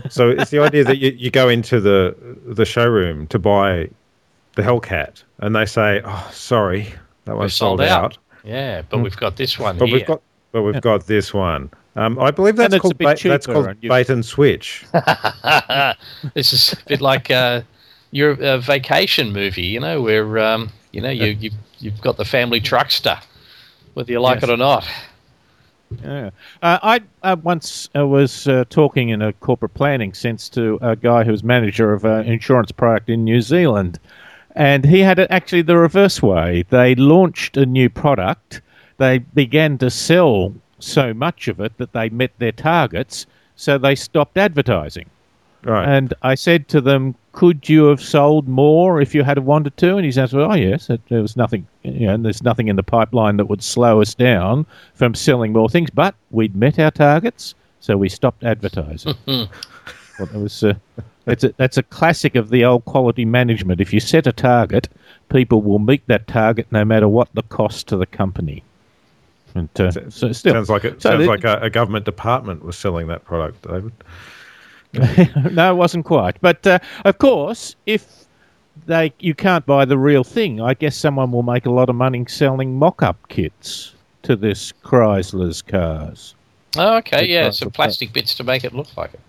So 0.09 0.29
it's 0.29 0.51
the 0.51 0.59
idea 0.59 0.83
that 0.83 0.97
you, 0.97 1.11
you 1.17 1.31
go 1.31 1.49
into 1.49 1.79
the 1.79 2.15
the 2.45 2.65
showroom 2.65 3.25
to 3.27 3.39
buy 3.39 3.89
the 4.55 4.61
Hellcat, 4.61 5.23
and 5.39 5.55
they 5.55 5.65
say, 5.65 6.01
"Oh, 6.05 6.29
sorry, 6.31 6.93
that 7.25 7.35
one's 7.35 7.55
sold, 7.55 7.81
out." 7.81 8.15
Yeah, 8.43 8.83
but 8.89 8.99
we've 8.99 9.17
got 9.17 9.37
this 9.37 9.57
one. 9.57 9.77
But 9.79 9.87
here. 9.87 9.97
we've 9.97 10.05
got, 10.05 10.21
but 10.51 10.61
we've 10.63 10.81
got 10.81 11.07
this 11.07 11.33
one. 11.33 11.71
Um, 11.97 12.19
I 12.19 12.29
believe 12.29 12.55
that's 12.55 12.77
called 12.77 12.97
bit 12.97 13.05
bait, 13.23 13.27
that's 13.27 13.47
called 13.47 13.65
and 13.67 13.83
you- 13.83 13.89
bait 13.89 14.09
and 14.09 14.23
switch. 14.23 14.85
this 16.35 16.53
is 16.53 16.73
a 16.73 16.85
bit 16.87 17.01
like 17.01 17.31
uh, 17.31 17.61
your 18.11 18.41
uh, 18.41 18.59
vacation 18.59 19.33
movie, 19.33 19.63
you 19.65 19.79
know, 19.79 20.01
where 20.01 20.37
um, 20.37 20.71
you 20.91 21.01
know 21.01 21.09
you, 21.09 21.25
you 21.27 21.51
you've 21.79 21.99
got 22.01 22.17
the 22.17 22.25
family 22.25 22.61
truckster, 22.61 23.19
whether 23.95 24.11
you 24.11 24.19
like 24.19 24.41
Yes. 24.41 24.43
it 24.49 24.53
or 24.53 24.57
not. 24.57 24.87
Yeah. 26.03 26.29
Uh, 26.61 26.77
I 26.83 27.01
uh, 27.23 27.35
once 27.41 27.89
uh, 27.97 28.05
was 28.05 28.47
uh, 28.47 28.65
talking 28.69 29.09
in 29.09 29.21
a 29.21 29.33
corporate 29.33 29.73
planning 29.73 30.13
sense 30.13 30.49
to 30.49 30.77
a 30.81 30.95
guy 30.95 31.23
who 31.23 31.31
was 31.31 31.43
manager 31.43 31.93
of 31.93 32.05
an 32.05 32.25
insurance 32.27 32.71
product 32.71 33.09
in 33.09 33.23
New 33.23 33.41
Zealand, 33.41 33.97
and 34.55 34.85
he 34.85 34.99
had 34.99 35.17
it 35.17 35.31
actually 35.31 35.63
the 35.63 35.77
reverse 35.77 36.21
way. 36.21 36.63
They 36.69 36.93
launched 36.93 37.57
a 37.57 37.65
new 37.65 37.89
product, 37.89 38.61
they 38.97 39.17
began 39.19 39.77
to 39.79 39.89
sell 39.89 40.53
so 40.79 41.13
much 41.13 41.47
of 41.47 41.59
it 41.59 41.77
that 41.77 41.93
they 41.93 42.09
met 42.09 42.31
their 42.37 42.51
targets, 42.51 43.25
so 43.55 43.77
they 43.77 43.95
stopped 43.95 44.37
advertising. 44.37 45.09
Right. 45.63 45.87
And 45.87 46.13
I 46.21 46.35
said 46.35 46.67
to 46.69 46.81
them, 46.81 47.15
"Could 47.31 47.67
you 47.67 47.85
have 47.85 48.01
sold 48.01 48.47
more 48.47 49.01
if 49.01 49.15
you 49.15 49.23
had 49.23 49.39
wanted 49.39 49.75
to?" 49.77 49.97
And 49.97 50.05
he 50.05 50.11
says, 50.11 50.33
"Well, 50.33 50.51
oh 50.51 50.55
yes, 50.55 50.89
it, 50.89 51.01
there 51.09 51.21
was 51.21 51.35
nothing. 51.35 51.67
You 51.83 52.07
know, 52.07 52.17
there's 52.17 52.43
nothing 52.43 52.67
in 52.67 52.75
the 52.75 52.83
pipeline 52.83 53.37
that 53.37 53.45
would 53.45 53.63
slow 53.63 54.01
us 54.01 54.13
down 54.13 54.65
from 54.93 55.15
selling 55.15 55.51
more 55.51 55.69
things, 55.69 55.89
but 55.89 56.15
we'd 56.31 56.55
met 56.55 56.79
our 56.79 56.91
targets, 56.91 57.55
so 57.79 57.97
we 57.97 58.09
stopped 58.09 58.43
advertising." 58.43 59.15
well, 59.27 59.49
it 60.19 60.33
was. 60.33 60.63
Uh, 60.63 60.75
it's 61.25 61.43
a, 61.43 61.53
that's 61.57 61.77
a 61.77 61.83
classic 61.83 62.35
of 62.35 62.49
the 62.49 62.63
old 62.63 62.85
quality 62.85 63.25
management. 63.25 63.81
If 63.81 63.91
you 63.91 63.99
set 63.99 64.27
a 64.27 64.31
target, 64.31 64.87
people 65.29 65.61
will 65.61 65.79
meet 65.79 66.07
that 66.07 66.27
target 66.27 66.67
no 66.71 66.85
matter 66.85 67.07
what 67.07 67.27
the 67.33 67.43
cost 67.43 67.87
to 67.89 67.97
the 67.97 68.05
company. 68.05 68.63
And, 69.57 69.81
uh, 69.81 69.91
so 70.09 70.31
still, 70.31 70.53
sounds 70.53 70.69
like 70.69 70.85
it 70.85 71.01
so 71.01 71.11
sounds 71.11 71.27
like 71.27 71.43
a, 71.43 71.59
a 71.61 71.69
government 71.69 72.05
department 72.05 72.63
was 72.63 72.77
selling 72.77 73.07
that 73.07 73.25
product, 73.25 73.67
David. 73.67 73.93
no, 75.53 75.71
it 75.71 75.75
wasn't 75.75 76.05
quite. 76.05 76.39
But 76.41 76.65
uh, 76.65 76.79
of 77.05 77.17
course, 77.17 77.75
if 77.85 78.25
they 78.85 79.13
you 79.19 79.33
can't 79.33 79.65
buy 79.65 79.85
the 79.85 79.97
real 79.97 80.23
thing, 80.23 80.61
I 80.61 80.73
guess 80.73 80.95
someone 80.95 81.31
will 81.31 81.43
make 81.43 81.65
a 81.65 81.71
lot 81.71 81.89
of 81.89 81.95
money 81.95 82.25
selling 82.27 82.77
mock-up 82.77 83.27
kits 83.29 83.93
to 84.23 84.35
this 84.35 84.71
Chrysler's 84.83 85.61
cars. 85.61 86.35
Oh, 86.77 86.97
okay, 86.97 87.21
Big 87.21 87.29
yeah, 87.29 87.43
price 87.43 87.59
some 87.59 87.71
plastic 87.71 88.13
bits 88.13 88.35
to 88.35 88.43
make 88.43 88.63
it 88.63 88.73
look 88.73 88.95
like 88.97 89.13
it. 89.13 89.19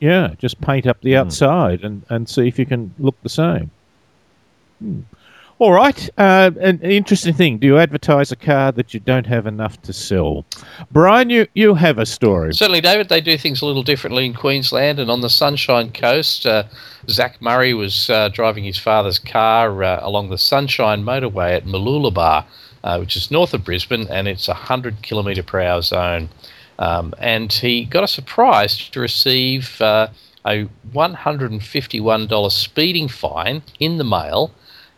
Yeah, 0.00 0.34
just 0.38 0.60
paint 0.60 0.86
up 0.86 1.00
the 1.00 1.16
outside 1.16 1.84
and, 1.84 2.04
and 2.08 2.28
see 2.28 2.48
if 2.48 2.58
you 2.58 2.66
can 2.66 2.92
look 2.98 3.14
the 3.22 3.28
same. 3.28 3.70
Hmm. 4.80 5.00
All 5.58 5.72
right. 5.72 6.10
Uh, 6.18 6.50
an 6.60 6.80
interesting 6.80 7.34
thing. 7.34 7.58
Do 7.58 7.66
you 7.66 7.78
advertise 7.78 8.32
a 8.32 8.36
car 8.36 8.72
that 8.72 8.92
you 8.92 9.00
don't 9.00 9.26
have 9.26 9.46
enough 9.46 9.80
to 9.82 9.92
sell? 9.92 10.44
Brian, 10.90 11.30
you, 11.30 11.46
you 11.54 11.74
have 11.74 11.98
a 11.98 12.06
story. 12.06 12.52
Certainly, 12.52 12.80
David, 12.80 13.08
they 13.08 13.20
do 13.20 13.38
things 13.38 13.62
a 13.62 13.66
little 13.66 13.82
differently 13.84 14.26
in 14.26 14.34
Queensland 14.34 14.98
and 14.98 15.10
on 15.10 15.20
the 15.20 15.30
Sunshine 15.30 15.92
Coast. 15.92 16.46
Uh, 16.46 16.64
Zach 17.08 17.40
Murray 17.40 17.74
was 17.74 18.10
uh, 18.10 18.28
driving 18.30 18.64
his 18.64 18.78
father's 18.78 19.18
car 19.18 19.84
uh, 19.84 20.00
along 20.02 20.30
the 20.30 20.38
Sunshine 20.38 21.04
Motorway 21.04 21.56
at 21.56 21.64
Mooloolaba, 21.64 22.44
uh, 22.82 22.96
which 22.98 23.14
is 23.14 23.30
north 23.30 23.54
of 23.54 23.64
Brisbane, 23.64 24.08
and 24.08 24.26
it's 24.26 24.48
a 24.48 24.52
100 24.52 25.02
kilometre 25.02 25.42
per 25.42 25.60
hour 25.60 25.82
zone. 25.82 26.28
Um, 26.78 27.14
and 27.18 27.52
he 27.52 27.84
got 27.84 28.02
a 28.02 28.08
surprise 28.08 28.88
to 28.88 29.00
receive 29.00 29.80
uh, 29.80 30.08
a 30.44 30.66
$151 30.92 32.50
speeding 32.50 33.06
fine 33.06 33.62
in 33.78 33.98
the 33.98 34.04
mail 34.04 34.52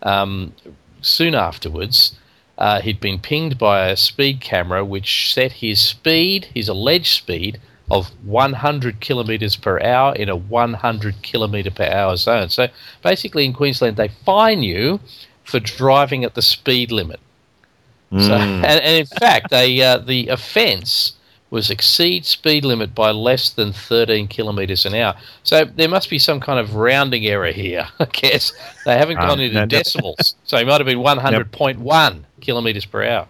um, 0.05 0.53
soon 1.01 1.35
afterwards. 1.35 2.19
Uh, 2.57 2.81
he'd 2.81 3.01
been 3.01 3.19
pinged 3.19 3.59
by 3.59 3.89
a 3.89 3.97
speed 3.97 4.41
camera 4.41 4.85
which 4.85 5.33
set 5.33 5.53
his 5.53 5.81
speed, 5.81 6.47
his 6.55 6.69
alleged 6.69 7.13
speed, 7.13 7.61
of 7.91 8.09
100 8.25 9.01
kilometres 9.01 9.57
per 9.57 9.81
hour 9.81 10.15
in 10.15 10.29
a 10.29 10.37
100 10.37 11.23
kilometre 11.23 11.71
per 11.71 11.85
hour 11.85 12.17
zone. 12.17 12.49
So 12.49 12.69
basically, 13.03 13.45
in 13.45 13.53
Queensland, 13.53 13.97
they 13.97 14.09
fine 14.09 14.63
you 14.63 15.01
for 15.43 15.61
driving 15.61 16.25
at 16.25 16.35
the 16.35 16.43
speed 16.43 16.91
limit. 16.91 17.21
So, 18.17 18.33
and, 18.33 18.65
and 18.65 18.97
in 18.97 19.07
fact, 19.07 19.51
they, 19.51 19.83
uh, 19.83 19.99
the 19.99 20.29
offence 20.29 21.15
was 21.55 21.71
exceed 21.71 22.27
speed 22.27 22.65
limit 22.65 22.95
by 22.95 23.13
less 23.13 23.49
than 23.51 23.73
13 23.73 24.27
kilometres 24.29 24.85
an 24.85 24.95
hour. 24.95 25.15
So 25.45 25.65
there 25.65 25.89
must 25.89 26.11
be 26.11 26.19
some 26.19 26.41
kind 26.41 26.59
of 26.59 26.75
rounding 26.75 27.25
error 27.27 27.53
here, 27.53 27.87
I 28.01 28.05
guess. 28.07 28.53
They 28.85 28.99
haven't 28.99 29.19
Um, 29.19 29.29
gone 29.29 29.41
into 29.41 29.61
no, 29.61 29.67
decimals. 29.67 30.35
So 30.45 30.59
it 30.59 30.67
might 30.67 30.81
have 30.81 30.87
been 30.87 30.99
100.1 30.99 32.25
kilometres 32.41 32.85
per 32.85 33.05
hour. 33.05 33.29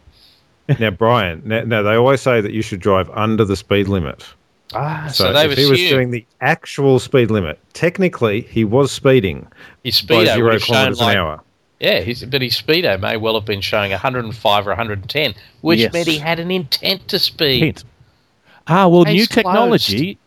now, 0.81 0.91
Brian, 0.91 1.43
now, 1.45 1.61
now 1.65 1.83
they 1.83 1.95
always 1.95 2.23
say 2.23 2.41
that 2.41 2.53
you 2.53 2.63
should 2.63 2.81
drive 2.81 3.11
under 3.11 3.45
the 3.45 3.57
speed 3.57 3.87
limit. 3.89 4.25
Ah, 4.73 5.09
So, 5.13 5.33
so, 5.33 5.39
if 5.41 5.57
he 5.59 5.67
was 5.67 5.79
doing 5.79 6.11
the 6.11 6.25
actual 6.41 6.99
speed 6.99 7.31
limit, 7.31 7.59
technically 7.75 8.41
he 8.41 8.65
was 8.65 8.91
speeding 8.91 9.47
his 9.85 10.01
by 10.01 10.15
speedo 10.15 10.19
would 10.19 10.27
zero 10.35 10.59
kilometres 10.59 11.01
like 11.01 11.15
an 11.15 11.21
hour. 11.21 11.41
Yeah, 11.81 12.01
his, 12.01 12.25
but 12.25 12.41
his 12.41 12.55
speedo 12.61 12.99
may 12.99 13.19
well 13.19 13.35
have 13.35 13.45
been 13.45 13.61
showing 13.61 13.91
105 13.91 14.67
or 14.67 14.71
110, 14.71 15.35
which 15.61 15.81
Yes. 15.81 15.93
meant 15.93 16.09
he 16.09 16.17
had 16.19 16.41
an 16.41 16.51
intent 16.51 17.07
to 17.09 17.19
speed. 17.19 17.63
Hint. 17.63 17.85
Ah, 18.67 18.89
well, 18.89 19.05
Case 19.05 19.13
new 19.13 19.19
closed. 19.27 19.33
technology. 19.33 20.19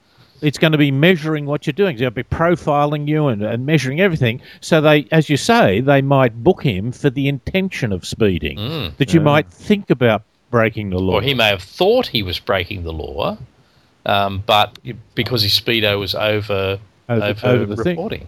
It's 0.42 0.60
going 0.60 0.72
to 0.74 0.78
be 0.78 0.92
measuring 0.92 1.48
what 1.48 1.66
you're 1.66 1.74
doing. 1.74 1.98
They'll 1.98 2.12
be 2.12 2.22
profiling 2.24 3.08
you 3.08 3.28
and, 3.28 3.42
and 3.42 3.66
measuring 3.66 4.00
everything. 4.02 4.40
So 4.62 4.80
they, 4.82 5.08
as 5.12 5.30
you 5.32 5.38
say, 5.38 5.82
they 5.82 6.04
might 6.04 6.44
book 6.44 6.62
him 6.62 6.92
for 6.92 7.10
the 7.10 7.28
intention 7.28 7.92
of 7.92 8.06
speeding. 8.06 8.58
Mm. 8.60 8.98
That 8.98 9.16
you 9.16 9.20
might 9.22 9.50
think 9.50 9.90
about 9.90 10.22
breaking 10.52 10.92
the 10.92 11.00
law. 11.00 11.16
Or 11.16 11.22
he 11.24 11.34
may 11.34 11.48
have 11.48 11.64
thought 11.64 12.06
he 12.06 12.22
was 12.22 12.38
breaking 12.40 12.84
the 12.84 12.94
law, 12.94 13.36
um, 14.06 14.44
but 14.46 14.78
because 15.16 15.42
his 15.42 15.60
speedo 15.60 16.00
was 16.00 16.14
over 16.14 16.80
Over- 17.10 17.24
over, 17.26 17.48
over 17.48 17.66
the 17.76 17.84
thing. 17.84 17.96
reporting. 17.98 18.28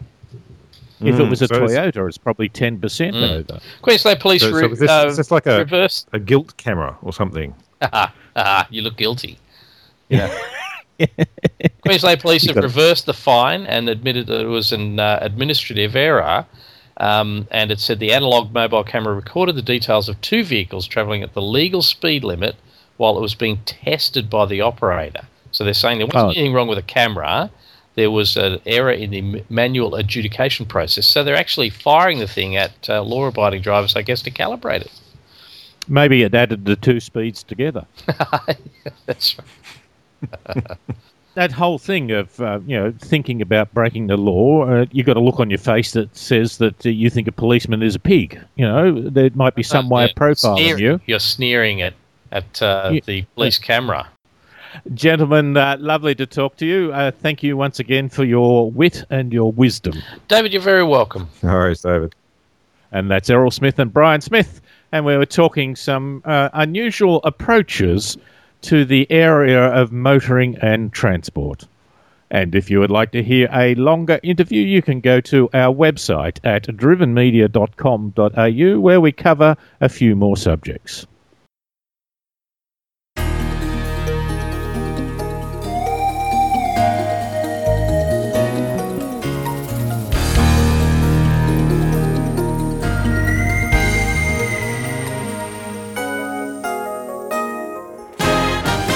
if 1.02 1.18
it 1.20 1.24
was 1.30 1.42
a 1.44 1.48
Mm, 1.48 1.50
so 1.50 1.60
Toyota, 2.02 2.08
it's 2.10 2.18
probably 2.18 2.50
ten 2.50 2.80
percent 2.80 3.16
Mm. 3.16 3.30
over. 3.48 3.60
Queensland 3.84 4.20
Police 4.20 4.42
So, 4.42 4.50
so 4.52 4.58
re- 4.58 4.72
is 4.72 4.80
this, 4.80 4.90
uh, 4.90 5.06
is 5.08 5.16
this 5.18 5.30
like 5.32 5.46
a, 5.46 5.60
reversed. 5.60 6.08
a 6.12 6.20
guilt 6.20 6.58
camera 6.58 6.98
or 7.04 7.14
something? 7.14 7.54
Ah, 8.36 8.68
you 8.70 8.82
look 8.82 8.96
guilty. 8.98 9.38
Queensland 11.82 12.20
Police 12.20 12.46
have 12.48 12.58
reversed 12.58 13.06
the 13.06 13.14
fine 13.14 13.66
and 13.66 13.88
admitted 13.90 14.28
that 14.28 14.42
it 14.42 14.48
was 14.48 14.72
an 14.72 15.00
uh, 15.00 15.20
administrative 15.22 15.96
error. 15.96 16.46
Um, 16.98 17.48
and 17.52 17.72
it 17.72 17.80
said 17.80 18.00
the 18.00 18.12
analog 18.12 18.54
mobile 18.54 18.84
camera 18.84 19.14
recorded 19.16 19.56
the 19.56 19.62
details 19.62 20.10
of 20.10 20.20
two 20.20 20.44
vehicles 20.44 20.86
travelling 20.86 21.24
at 21.24 21.34
the 21.34 21.42
legal 21.42 21.82
speed 21.82 22.26
limit 22.26 22.56
while 22.98 23.18
it 23.18 23.22
was 23.22 23.36
being 23.36 23.60
tested 23.66 24.30
by 24.30 24.46
the 24.46 24.60
operator. 24.60 25.22
So 25.52 25.64
they're 25.64 25.74
saying 25.74 26.00
there 26.00 26.08
wasn't 26.08 26.24
Oh. 26.26 26.30
anything 26.32 26.54
wrong 26.54 26.68
with 26.68 26.78
the 26.78 26.84
camera. 26.84 27.50
There 27.96 28.12
was 28.12 28.36
an 28.36 28.60
error 28.66 28.92
in 28.92 29.12
the 29.12 29.44
manual 29.50 29.96
adjudication 29.96 30.66
process. 30.66 31.08
So 31.08 31.24
they're 31.24 31.36
actually 31.38 31.70
firing 31.70 32.20
the 32.20 32.28
thing 32.28 32.58
at 32.58 32.90
uh, 32.90 33.02
law-abiding 33.02 33.62
drivers, 33.62 33.96
I 33.96 34.02
guess, 34.02 34.22
to 34.24 34.32
calibrate 34.32 34.82
it. 34.82 34.92
Maybe 35.88 36.22
it 36.24 36.36
added 36.36 36.66
the 36.66 36.76
two 36.76 37.00
speeds 37.00 37.44
together. 37.44 37.86
That's 39.06 39.38
right. 39.40 39.48
that 41.36 41.52
whole 41.52 41.78
thing 41.78 42.12
of 42.12 42.40
uh, 42.42 42.60
you 42.66 42.78
know 42.78 42.94
thinking 43.00 43.42
about 43.42 43.74
breaking 43.74 44.08
the 44.08 44.18
law, 44.18 44.64
uh, 44.68 44.86
you 44.92 45.04
got 45.04 45.18
a 45.18 45.20
look 45.22 45.40
on 45.40 45.50
your 45.50 45.60
face 45.60 45.92
that 45.94 46.16
says 46.16 46.58
that 46.58 46.86
uh, 46.86 46.90
you 46.90 47.10
think 47.10 47.28
a 47.28 47.32
policeman 47.32 47.82
is 47.84 47.96
a 47.96 48.00
pig. 48.00 48.40
You 48.56 48.66
know, 48.66 49.02
there 49.10 49.30
might 49.36 49.56
be 49.56 49.64
some 49.64 49.90
way 49.90 50.06
of 50.06 50.12
profiling 50.12 50.58
sneer- 50.58 50.78
you. 50.80 51.02
You're 51.06 51.20
sneering 51.20 51.82
at 51.82 51.94
at 52.32 52.62
uh, 52.62 52.90
Yeah. 52.94 53.00
the 53.06 53.22
police 53.36 53.58
camera. 53.58 54.08
Gentlemen, 54.94 55.58
uh, 55.58 55.78
lovely 55.80 56.14
to 56.16 56.28
talk 56.28 56.56
to 56.58 56.66
you. 56.66 56.94
Uh, 56.94 57.10
thank 57.12 57.42
you 57.42 57.58
once 57.58 57.80
again 57.80 58.08
for 58.08 58.24
your 58.24 58.70
wit 58.70 59.04
and 59.10 59.34
your 59.34 59.52
wisdom. 59.52 59.96
David, 60.28 60.54
you're 60.54 60.62
very 60.62 60.84
welcome. 60.84 61.28
No 61.44 61.54
worries, 61.54 61.82
David. 61.82 62.14
And 62.92 63.10
that's 63.10 63.30
Errol 63.32 63.50
Smith 63.52 63.80
and 63.80 63.92
Brian 63.92 64.22
Smith. 64.22 64.62
And 64.92 65.06
we 65.06 65.18
were 65.18 65.26
talking 65.26 65.76
some 65.76 66.22
uh, 66.26 66.50
unusual 66.54 67.20
approaches 67.24 68.16
to 68.62 68.86
the 68.86 69.12
area 69.12 69.68
of 69.68 69.92
motoring 69.92 70.58
and 70.58 70.94
transport. 70.94 71.68
And 72.32 72.54
if 72.54 72.70
you 72.70 72.80
would 72.80 72.92
like 72.92 73.12
to 73.14 73.24
hear 73.24 73.50
a 73.52 73.74
longer 73.76 74.20
interview, 74.22 74.62
you 74.62 74.82
can 74.82 75.00
go 75.00 75.22
to 75.22 75.50
our 75.54 75.74
website 75.74 76.40
at 76.44 76.64
drivenmedia.com.au 76.64 78.80
where 78.80 79.02
we 79.02 79.12
cover 79.12 79.56
a 79.82 79.90
few 79.90 80.16
more 80.16 80.38
subjects. 80.38 81.08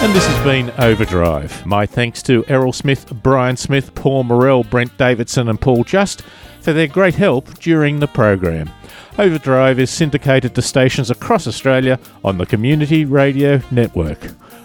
And 0.03 0.13
this 0.13 0.27
has 0.27 0.43
been 0.43 0.69
Overdrive. 0.79 1.65
My 1.65 1.85
thanks 1.85 2.21
to 2.23 2.43
Errol 2.49 2.73
Smith, 2.73 3.09
Brian 3.23 3.55
Smith, 3.55 3.95
Paul 3.95 4.25
Morell, 4.25 4.65
Brent 4.65 4.97
Davidson, 4.97 5.47
and 5.47 5.61
Paul 5.61 5.85
Just 5.85 6.23
for 6.59 6.73
their 6.73 6.87
great 6.87 7.15
help 7.15 7.57
during 7.59 8.01
the 8.01 8.07
program. 8.09 8.69
Overdrive 9.17 9.79
is 9.79 9.89
syndicated 9.89 10.55
to 10.55 10.61
stations 10.61 11.09
across 11.09 11.47
Australia 11.47 12.01
on 12.21 12.37
the 12.37 12.45
Community 12.45 13.05
Radio 13.05 13.61
Network. 13.71 14.19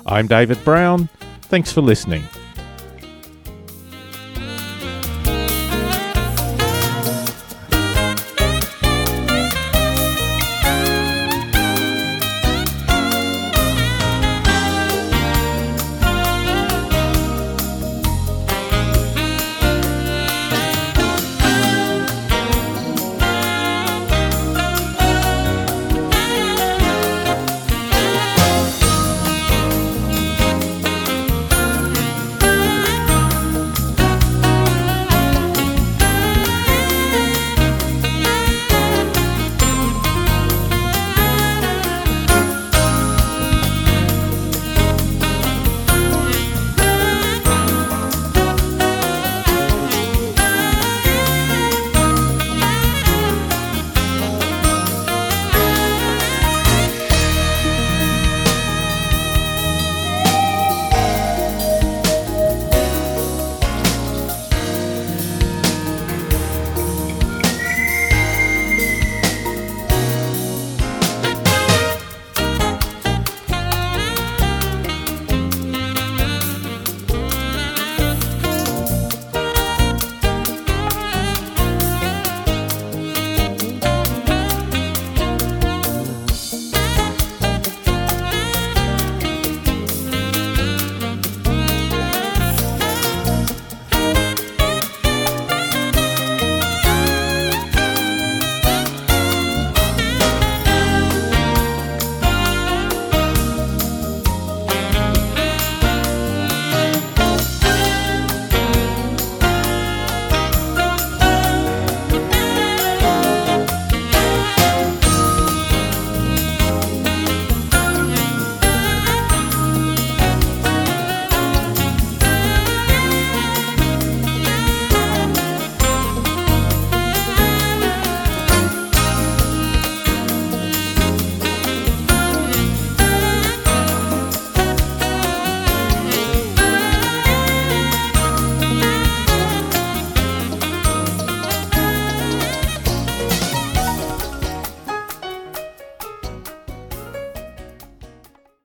I'm 0.06 0.26
David 0.26 0.58
Brown. 0.64 1.08
Thanks 1.42 1.70
for 1.70 1.82
listening. 1.82 2.24